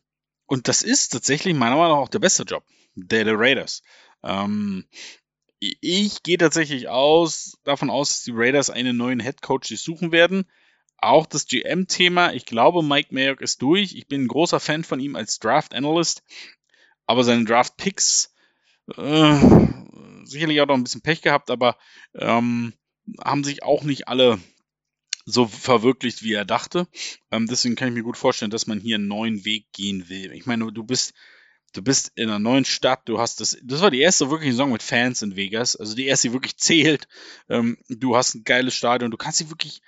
und 0.49 0.67
das 0.67 0.83
ist 0.83 1.11
tatsächlich 1.11 1.55
meiner 1.55 1.77
Meinung 1.77 1.93
nach 1.93 2.03
auch 2.03 2.09
der 2.09 2.19
beste 2.19 2.43
Job, 2.43 2.65
der 2.95 3.25
der 3.25 3.39
Raiders. 3.39 3.83
Ähm, 4.25 4.87
ich 5.61 6.23
gehe 6.23 6.39
tatsächlich 6.39 6.89
aus, 6.89 7.59
davon 7.65 7.91
aus, 7.91 8.09
dass 8.09 8.23
die 8.25 8.33
Raiders 8.35 8.71
einen 8.71 8.97
neuen 8.97 9.21
Head 9.21 9.43
Coach 9.43 9.75
suchen 9.77 10.11
werden. 10.11 10.49
Auch 10.97 11.27
das 11.27 11.47
GM-Thema, 11.47 12.33
ich 12.33 12.47
glaube, 12.47 12.83
Mike 12.83 13.15
Mayock 13.15 13.41
ist 13.41 13.63
durch. 13.63 13.95
Ich 13.95 14.09
bin 14.09 14.23
ein 14.23 14.29
großer 14.29 14.59
Fan 14.59 14.85
von 14.85 15.01
ihm 15.01 15.17
als 15.17 15.39
Draft 15.39 15.75
Analyst, 15.75 16.25
aber 17.07 17.25
seine 17.25 17.45
Draft 17.45 17.77
Picks 17.77 18.35
äh, 18.97 19.37
sicherlich 20.25 20.61
auch 20.61 20.67
noch 20.67 20.75
ein 20.75 20.85
bisschen 20.85 21.03
Pech 21.03 21.23
gehabt, 21.23 21.51
aber 21.51 21.77
ähm, 22.15 22.73
haben 23.23 23.45
sich 23.45 23.63
auch 23.63 23.83
nicht 23.83 24.09
alle 24.09 24.39
so 25.31 25.47
verwirklicht, 25.47 26.23
wie 26.23 26.33
er 26.33 26.45
dachte. 26.45 26.89
Ähm, 27.31 27.47
deswegen 27.47 27.77
kann 27.77 27.89
ich 27.89 27.95
mir 27.95 28.03
gut 28.03 28.17
vorstellen, 28.17 28.51
dass 28.51 28.67
man 28.67 28.81
hier 28.81 28.97
einen 28.97 29.09
neuen 29.09 29.45
Weg 29.45 29.67
gehen 29.73 30.09
will. 30.09 30.33
Ich 30.33 30.47
meine, 30.47 30.73
du 30.73 30.85
bist, 30.85 31.13
du 31.75 31.83
bist 31.83 32.13
in 32.15 32.29
einer 32.29 32.39
neuen 32.39 32.65
Stadt, 32.65 33.03
du 33.07 33.19
hast 33.19 33.41
das, 33.41 33.59
das 33.63 33.83
war 33.83 33.91
die 33.91 34.01
erste 34.01 34.31
wirkliche 34.31 34.53
Saison 34.53 34.73
mit 34.73 34.83
Fans 34.83 35.21
in 35.23 35.37
Vegas, 35.37 35.77
also 35.77 35.95
die 35.95 36.07
erste, 36.07 36.29
die 36.29 36.35
wirklich 36.35 36.57
zählt. 36.57 37.09
Ähm, 37.49 37.77
du 37.89 38.17
hast 38.17 38.35
ein 38.35 38.45
geiles 38.45 38.75
Stadion, 38.75 39.11
du 39.11 39.19
kannst 39.19 39.39
sie 39.39 39.51
wirklich 39.51 39.83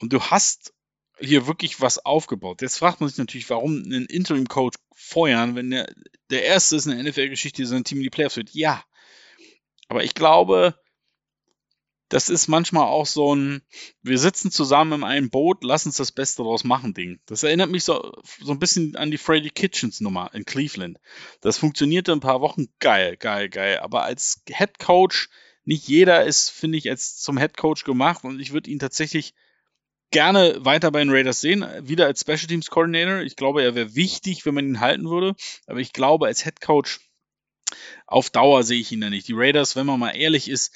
und 0.00 0.12
du 0.12 0.20
hast 0.20 0.74
hier 1.20 1.46
wirklich 1.46 1.80
was 1.80 2.04
aufgebaut. 2.04 2.62
Jetzt 2.62 2.78
fragt 2.78 3.00
man 3.00 3.08
sich 3.08 3.18
natürlich, 3.18 3.48
warum 3.50 3.82
einen 3.84 4.06
Interim-Coach 4.06 4.76
feuern, 4.94 5.54
wenn 5.54 5.70
der, 5.70 5.92
der 6.30 6.44
erste 6.44 6.76
ist 6.76 6.86
in 6.86 6.96
der 6.96 7.04
NFL-Geschichte, 7.04 7.62
die 7.62 7.66
sein 7.66 7.84
Team 7.84 7.98
in 7.98 8.04
die 8.04 8.10
Playoffs 8.10 8.36
wird. 8.36 8.54
Ja. 8.54 8.82
Aber 9.88 10.02
ich 10.02 10.14
glaube, 10.14 10.74
das 12.10 12.28
ist 12.28 12.48
manchmal 12.48 12.88
auch 12.88 13.06
so 13.06 13.34
ein, 13.34 13.62
wir 14.02 14.18
sitzen 14.18 14.50
zusammen 14.50 15.00
in 15.00 15.04
einem 15.04 15.30
Boot, 15.30 15.62
lass 15.62 15.86
uns 15.86 15.96
das 15.96 16.10
Beste 16.10 16.42
daraus 16.42 16.64
machen, 16.64 16.92
Ding. 16.92 17.20
Das 17.26 17.44
erinnert 17.44 17.70
mich 17.70 17.84
so, 17.84 18.12
so 18.40 18.50
ein 18.50 18.58
bisschen 18.58 18.96
an 18.96 19.12
die 19.12 19.18
Freddy 19.18 19.50
Kitchens 19.50 20.00
Nummer 20.00 20.30
in 20.34 20.44
Cleveland. 20.44 20.98
Das 21.40 21.56
funktionierte 21.56 22.12
ein 22.12 22.20
paar 22.20 22.40
Wochen 22.40 22.66
geil, 22.80 23.16
geil, 23.16 23.48
geil. 23.48 23.78
Aber 23.78 24.02
als 24.02 24.42
Head 24.48 24.80
Coach, 24.80 25.30
nicht 25.64 25.86
jeder 25.86 26.24
ist, 26.24 26.50
finde 26.50 26.78
ich, 26.78 26.90
als 26.90 27.16
zum 27.16 27.38
Head 27.38 27.56
Coach 27.56 27.84
gemacht 27.84 28.24
und 28.24 28.40
ich 28.40 28.52
würde 28.52 28.70
ihn 28.70 28.80
tatsächlich 28.80 29.32
gerne 30.10 30.56
weiter 30.64 30.90
bei 30.90 30.98
den 30.98 31.10
Raiders 31.10 31.40
sehen, 31.40 31.64
wieder 31.82 32.06
als 32.06 32.22
Special 32.22 32.48
Teams 32.48 32.70
Coordinator. 32.70 33.20
Ich 33.20 33.36
glaube, 33.36 33.62
er 33.62 33.76
wäre 33.76 33.94
wichtig, 33.94 34.44
wenn 34.44 34.54
man 34.54 34.66
ihn 34.66 34.80
halten 34.80 35.08
würde. 35.08 35.36
Aber 35.66 35.78
ich 35.78 35.92
glaube, 35.92 36.26
als 36.26 36.42
Head 36.42 36.60
Coach 36.60 36.98
auf 38.08 38.30
Dauer 38.30 38.64
sehe 38.64 38.80
ich 38.80 38.90
ihn 38.90 39.00
da 39.00 39.10
nicht. 39.10 39.28
Die 39.28 39.34
Raiders, 39.34 39.76
wenn 39.76 39.86
man 39.86 40.00
mal 40.00 40.10
ehrlich 40.10 40.48
ist, 40.48 40.74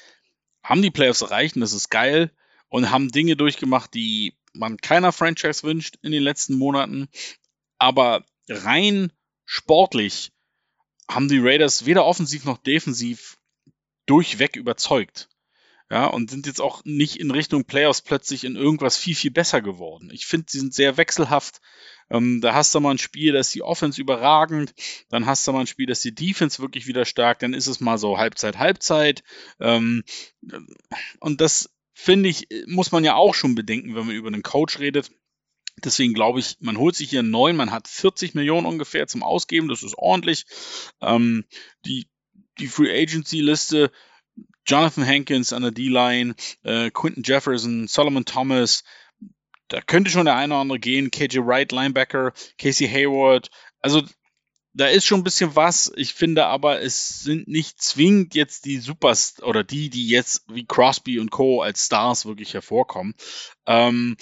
haben 0.65 0.81
die 0.81 0.91
Playoffs 0.91 1.21
erreicht 1.21 1.55
und 1.55 1.61
das 1.61 1.73
ist 1.73 1.89
geil 1.89 2.31
und 2.69 2.89
haben 2.89 3.11
Dinge 3.11 3.35
durchgemacht, 3.35 3.93
die 3.93 4.35
man 4.53 4.77
keiner 4.77 5.11
Franchise 5.11 5.63
wünscht 5.63 5.97
in 6.01 6.11
den 6.11 6.23
letzten 6.23 6.55
Monaten. 6.55 7.07
Aber 7.77 8.25
rein 8.49 9.13
sportlich 9.45 10.31
haben 11.07 11.29
die 11.29 11.39
Raiders 11.39 11.85
weder 11.85 12.05
offensiv 12.05 12.45
noch 12.45 12.57
defensiv 12.57 13.37
durchweg 14.07 14.55
überzeugt. 14.55 15.29
Ja, 15.91 16.07
und 16.07 16.31
sind 16.31 16.47
jetzt 16.47 16.61
auch 16.61 16.83
nicht 16.83 17.17
in 17.17 17.29
Richtung 17.29 17.65
Playoffs 17.65 18.01
plötzlich 18.01 18.43
in 18.43 18.55
irgendwas 18.55 18.97
viel, 18.97 19.13
viel 19.13 19.29
besser 19.29 19.61
geworden. 19.61 20.09
Ich 20.11 20.25
finde, 20.25 20.47
sie 20.49 20.59
sind 20.59 20.73
sehr 20.73 20.97
wechselhaft. 20.97 21.61
Ähm, 22.09 22.41
da 22.41 22.53
hast 22.53 22.73
du 22.75 22.79
mal 22.79 22.91
ein 22.91 22.97
Spiel, 22.97 23.33
da 23.33 23.41
die 23.41 23.63
Offense 23.63 23.99
überragend, 23.99 24.73
dann 25.09 25.25
hast 25.25 25.47
du 25.47 25.51
mal 25.51 25.61
ein 25.61 25.67
Spiel, 25.67 25.87
da 25.87 25.93
die 25.93 26.13
Defense 26.13 26.61
wirklich 26.61 26.87
wieder 26.87 27.05
stark, 27.05 27.39
dann 27.39 27.53
ist 27.53 27.67
es 27.67 27.79
mal 27.79 27.97
so 27.97 28.17
Halbzeit, 28.17 28.57
Halbzeit. 28.57 29.23
Ähm, 29.59 30.03
und 31.19 31.41
das, 31.41 31.69
finde 31.95 32.29
ich, 32.29 32.47
muss 32.67 32.91
man 32.91 33.03
ja 33.03 33.15
auch 33.15 33.33
schon 33.33 33.55
bedenken, 33.55 33.95
wenn 33.95 34.05
man 34.05 34.15
über 34.15 34.27
einen 34.27 34.43
Coach 34.43 34.79
redet. 34.79 35.11
Deswegen 35.83 36.13
glaube 36.13 36.39
ich, 36.39 36.57
man 36.59 36.77
holt 36.77 36.95
sich 36.95 37.09
hier 37.09 37.19
einen 37.19 37.31
neuen, 37.31 37.55
man 37.55 37.71
hat 37.71 37.87
40 37.87 38.35
Millionen 38.35 38.67
ungefähr 38.67 39.07
zum 39.07 39.23
Ausgeben, 39.23 39.67
das 39.67 39.81
ist 39.81 39.97
ordentlich. 39.97 40.45
Ähm, 41.01 41.45
die, 41.85 42.07
die 42.59 42.67
Free 42.67 42.91
Agency 42.91 43.39
Liste 43.39 43.91
Jonathan 44.67 45.05
Hankins 45.05 45.53
an 45.53 45.61
der 45.61 45.71
D-Line, 45.71 46.35
äh, 46.63 46.91
Quinton 46.91 47.23
Jefferson, 47.23 47.87
Solomon 47.87 48.25
Thomas, 48.25 48.83
da 49.67 49.81
könnte 49.81 50.11
schon 50.11 50.25
der 50.25 50.35
eine 50.35 50.53
oder 50.53 50.61
andere 50.61 50.79
gehen, 50.79 51.11
KJ 51.11 51.39
Wright, 51.39 51.71
Linebacker, 51.71 52.33
Casey 52.57 52.87
Hayward, 52.87 53.49
also 53.81 54.03
da 54.75 54.87
ist 54.87 55.05
schon 55.05 55.21
ein 55.21 55.23
bisschen 55.23 55.55
was. 55.55 55.91
Ich 55.95 56.13
finde 56.13 56.47
aber, 56.47 56.81
es 56.81 57.21
sind 57.21 57.47
nicht 57.47 57.81
zwingend 57.81 58.35
jetzt 58.35 58.65
die 58.65 58.77
Supers 58.77 59.41
oder 59.41 59.63
die, 59.63 59.89
die 59.89 60.07
jetzt 60.09 60.43
wie 60.49 60.65
Crosby 60.65 61.17
und 61.19 61.31
Co. 61.31 61.61
als 61.61 61.85
Stars 61.85 62.25
wirklich 62.25 62.53
hervorkommen. 62.53 63.15
Ähm, 63.65 64.17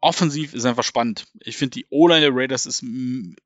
offensiv 0.00 0.54
ist 0.54 0.64
einfach 0.64 0.82
spannend. 0.82 1.26
Ich 1.40 1.56
finde, 1.56 1.74
die 1.74 1.86
O-Line 1.88 2.20
der 2.20 2.34
Raiders 2.34 2.66
ist 2.66 2.84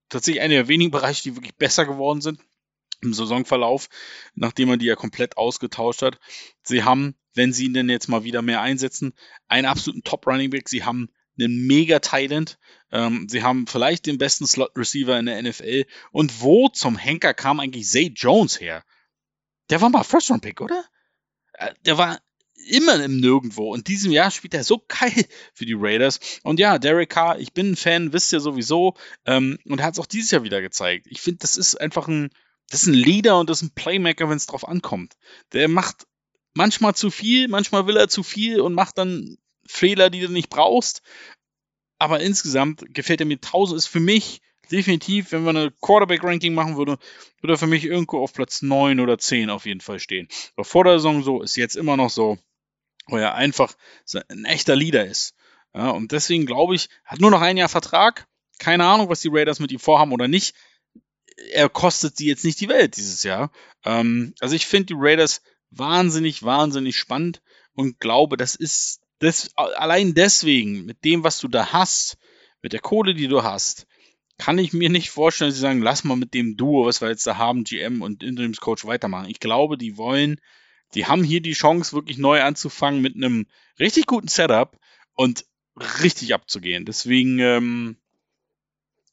tatsächlich 0.09 0.43
einer 0.43 0.55
der 0.55 0.69
wenigen 0.69 0.91
Bereiche, 0.91 1.23
die 1.25 1.37
wirklich 1.37 1.57
besser 1.57 1.85
geworden 1.85 2.23
sind 2.23 2.41
im 3.03 3.13
Saisonverlauf, 3.13 3.91
nachdem 4.35 4.69
man 4.69 4.79
die 4.79 4.87
ja 4.87 4.97
komplett 4.97 5.37
ausgetauscht 5.37 6.01
hat. 6.01 6.19
Sie 6.63 6.83
haben, 6.85 7.15
wenn 7.35 7.53
sie 7.53 7.67
ihn 7.67 7.75
denn 7.75 7.91
jetzt 7.91 8.09
mal 8.09 8.25
wieder 8.25 8.41
mehr 8.41 8.63
einsetzen, 8.63 9.13
einen 9.47 9.67
absoluten 9.67 10.05
Top-Running 10.05 10.49
Back. 10.49 10.71
Sie 10.71 10.85
haben 10.85 11.11
einen 11.39 11.67
mega 11.67 11.99
Talent. 11.99 12.59
Ähm, 12.93 13.29
sie 13.29 13.43
haben 13.43 13.67
vielleicht 13.67 14.07
den 14.07 14.19
besten 14.19 14.47
Slot-Receiver 14.47 15.19
in 15.19 15.27
der 15.27 15.43
NFL. 15.43 15.85
Und 16.13 16.41
wo 16.41 16.69
zum 16.69 16.97
Henker 16.97 17.35
kam 17.35 17.61
eigentlich 17.61 17.89
Zay 17.89 18.13
Jones 18.15 18.61
her? 18.61 18.85
Der 19.71 19.81
war 19.81 19.91
mal 19.91 20.05
First-Round-Pick, 20.05 20.61
oder? 20.61 20.85
Äh, 21.55 21.75
der 21.85 21.99
war 21.99 22.19
immer 22.69 23.03
im 23.03 23.21
Nirgendwo. 23.21 23.73
Und 23.73 23.89
diesem 23.89 24.13
Jahr 24.13 24.31
spielt 24.31 24.55
er 24.55 24.65
so 24.65 24.83
geil 24.89 25.27
für 25.55 25.67
die 25.67 25.77
Raiders. 25.77 26.21
Und 26.43 26.61
ja, 26.61 26.79
Derek 26.79 27.11
Carr, 27.11 27.39
ich 27.39 27.53
bin 27.53 27.73
ein 27.73 27.77
Fan, 27.77 28.13
wisst 28.13 28.33
ihr 28.33 28.41
sowieso. 28.41 28.95
Ähm, 29.25 29.59
und 29.65 29.81
er 29.81 29.87
hat 29.87 29.95
es 29.95 30.01
auch 30.01 30.07
dieses 30.07 30.31
Jahr 30.31 30.43
wieder 30.43 30.61
gezeigt. 30.61 31.07
Ich 31.09 31.21
finde, 31.21 31.39
das 31.39 31.57
ist 31.57 31.77
einfach 31.81 32.09
ein, 32.09 32.31
das 32.71 32.83
ist 32.83 32.89
ein 32.89 32.95
Leader 32.95 33.39
und 33.39 33.51
das 33.51 33.63
ist 33.63 33.69
ein 33.69 33.75
Playmaker, 33.75 34.29
wenn 34.29 34.37
es 34.37 34.47
drauf 34.47 34.67
ankommt. 34.67 35.15
Der 35.53 35.69
macht 35.69 36.07
manchmal 36.55 36.95
zu 36.95 37.11
viel, 37.11 37.49
manchmal 37.49 37.87
will 37.87 37.97
er 37.97 38.09
zu 38.09 38.23
viel 38.23 38.61
und 38.61 38.75
macht 38.75 38.99
dann 38.99 39.37
Fehler, 39.69 40.11
die 40.11 40.21
du 40.21 40.29
nicht 40.29 40.51
brauchst. 40.51 41.03
Aber 41.99 42.21
insgesamt 42.21 42.85
gefällt 42.95 43.21
er 43.21 43.27
mir 43.27 43.41
tausend, 43.41 43.79
ist 43.79 43.87
für 43.87 44.01
mich 44.01 44.43
definitiv, 44.71 45.33
wenn 45.33 45.45
wir 45.45 45.51
eine 45.51 45.71
Quarterback-Ranking 45.81 46.53
machen 46.53 46.77
würde, 46.77 46.99
würde 47.41 47.55
er 47.55 47.59
für 47.59 47.67
mich 47.67 47.85
irgendwo 47.85 48.19
auf 48.19 48.33
Platz 48.33 48.63
9 48.63 49.01
oder 49.01 49.17
10 49.17 49.49
auf 49.49 49.65
jeden 49.65 49.81
Fall 49.81 50.01
stehen. 50.01 50.29
Aber 50.57 50.65
vor 50.65 50.85
der 50.85 50.95
Saison 50.95 51.23
so, 51.23 51.41
ist 51.41 51.57
jetzt 51.57 51.77
immer 51.77 51.97
noch 51.97 52.11
so, 52.11 52.39
weil 53.07 53.23
er 53.23 53.35
einfach 53.35 53.75
ein 54.29 54.45
echter 54.45 54.77
Leader 54.77 55.07
ist. 55.07 55.35
Ja, 55.75 55.91
und 55.91 56.13
deswegen 56.13 56.47
glaube 56.47 56.75
ich, 56.75 56.89
hat 57.05 57.21
nur 57.21 57.31
noch 57.31 57.41
ein 57.41 57.57
Jahr 57.57 57.69
Vertrag. 57.69 58.27
Keine 58.59 58.85
Ahnung, 58.87 59.09
was 59.09 59.21
die 59.21 59.31
Raiders 59.31 59.61
mit 59.61 59.71
ihm 59.71 59.79
vorhaben 59.79 60.13
oder 60.13 60.29
nicht 60.29 60.55
er 61.53 61.69
kostet 61.69 62.17
sie 62.17 62.27
jetzt 62.27 62.45
nicht 62.45 62.61
die 62.61 62.69
Welt 62.69 62.97
dieses 62.97 63.23
Jahr. 63.23 63.51
Ähm, 63.85 64.35
also 64.41 64.55
ich 64.55 64.67
finde 64.67 64.87
die 64.87 64.97
Raiders 64.97 65.43
wahnsinnig, 65.71 66.43
wahnsinnig 66.43 66.97
spannend 66.97 67.43
und 67.75 68.01
glaube, 68.01 68.37
das 68.37 68.55
ist 68.55 69.01
das, 69.19 69.51
allein 69.57 70.15
deswegen, 70.15 70.85
mit 70.85 71.05
dem, 71.05 71.25
was 71.25 71.39
du 71.39 71.49
da 71.49 71.73
hast, 71.73 72.19
mit 72.63 72.73
der 72.73 72.81
Kohle, 72.81 73.15
die 73.15 73.29
du 73.29 73.43
hast, 73.43 73.87
kann 74.39 74.59
ich 74.59 74.73
mir 74.73 74.91
nicht 74.91 75.11
vorstellen, 75.11 75.51
dass 75.51 75.57
sie 75.57 75.63
sagen, 75.63 75.81
lass 75.81 76.05
mal 76.05 76.17
mit 76.17 76.35
dem 76.35 76.57
Duo, 76.57 76.87
was 76.87 77.01
wir 77.01 77.09
jetzt 77.09 77.27
da 77.27 77.39
haben, 77.39 77.65
GM 77.65 78.03
und 78.03 78.23
Interimscoach 78.23 78.85
weitermachen. 78.85 79.31
Ich 79.31 79.41
glaube, 79.41 79.79
die 79.79 79.97
wollen, 79.97 80.41
die 80.95 81.07
haben 81.07 81.25
hier 81.25 81.41
die 81.41 81.55
Chance, 81.55 81.95
wirklich 81.95 82.19
neu 82.19 82.43
anzufangen 82.43 83.01
mit 83.01 83.17
einem 83.17 83.47
richtig 83.79 84.07
guten 84.07 84.29
Setup 84.29 84.79
und 85.15 85.47
richtig 86.03 86.35
abzugehen. 86.35 86.85
Deswegen, 86.85 87.39
ähm, 87.39 87.97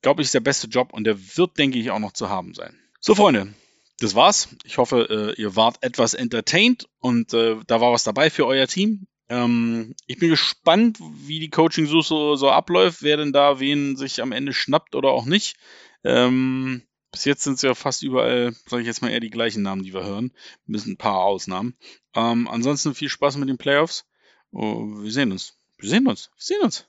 glaube 0.01 0.21
ich, 0.21 0.27
ist 0.27 0.33
der 0.33 0.41
beste 0.41 0.67
Job 0.67 0.93
und 0.93 1.05
der 1.05 1.37
wird, 1.37 1.57
denke 1.57 1.79
ich, 1.79 1.91
auch 1.91 1.99
noch 1.99 2.13
zu 2.13 2.29
haben 2.29 2.53
sein. 2.53 2.77
So, 2.99 3.15
Freunde, 3.15 3.53
das 3.99 4.15
war's. 4.15 4.49
Ich 4.65 4.77
hoffe, 4.77 5.35
äh, 5.37 5.41
ihr 5.41 5.55
wart 5.55 5.77
etwas 5.81 6.13
entertained 6.13 6.89
und 6.99 7.33
äh, 7.33 7.57
da 7.67 7.79
war 7.79 7.93
was 7.93 8.03
dabei 8.03 8.29
für 8.29 8.45
euer 8.45 8.67
Team. 8.67 9.07
Ähm, 9.33 9.95
ich 10.05 10.19
bin 10.19 10.29
gespannt, 10.29 10.99
wie 10.99 11.39
die 11.39 11.49
Coaching-Suche 11.49 12.37
so, 12.37 12.49
abläuft, 12.49 13.01
wer 13.01 13.17
denn 13.17 13.33
da 13.33 13.59
wen 13.59 13.95
sich 13.95 14.21
am 14.21 14.31
Ende 14.31 14.53
schnappt 14.53 14.95
oder 14.95 15.09
auch 15.09 15.25
nicht. 15.25 15.55
Ähm, 16.03 16.83
bis 17.11 17.25
jetzt 17.25 17.43
sind 17.43 17.55
es 17.55 17.61
ja 17.61 17.73
fast 17.75 18.03
überall, 18.03 18.53
sage 18.67 18.81
ich 18.81 18.87
jetzt 18.87 19.01
mal 19.01 19.09
eher 19.09 19.19
die 19.19 19.29
gleichen 19.29 19.63
Namen, 19.63 19.83
die 19.83 19.93
wir 19.93 20.03
hören. 20.03 20.31
Bisschen 20.67 20.93
ein 20.93 20.97
paar 20.97 21.21
Ausnahmen. 21.23 21.75
Ähm, 22.15 22.47
ansonsten 22.47 22.95
viel 22.95 23.09
Spaß 23.09 23.37
mit 23.37 23.49
den 23.49 23.57
Playoffs 23.57 24.05
Oh, 24.53 24.85
wir 25.01 25.11
sehen 25.11 25.31
uns. 25.31 25.57
Wir 25.79 25.89
sehen 25.89 26.07
uns. 26.07 26.29
Wir 26.35 26.43
sehen 26.45 26.61
uns. 26.61 26.85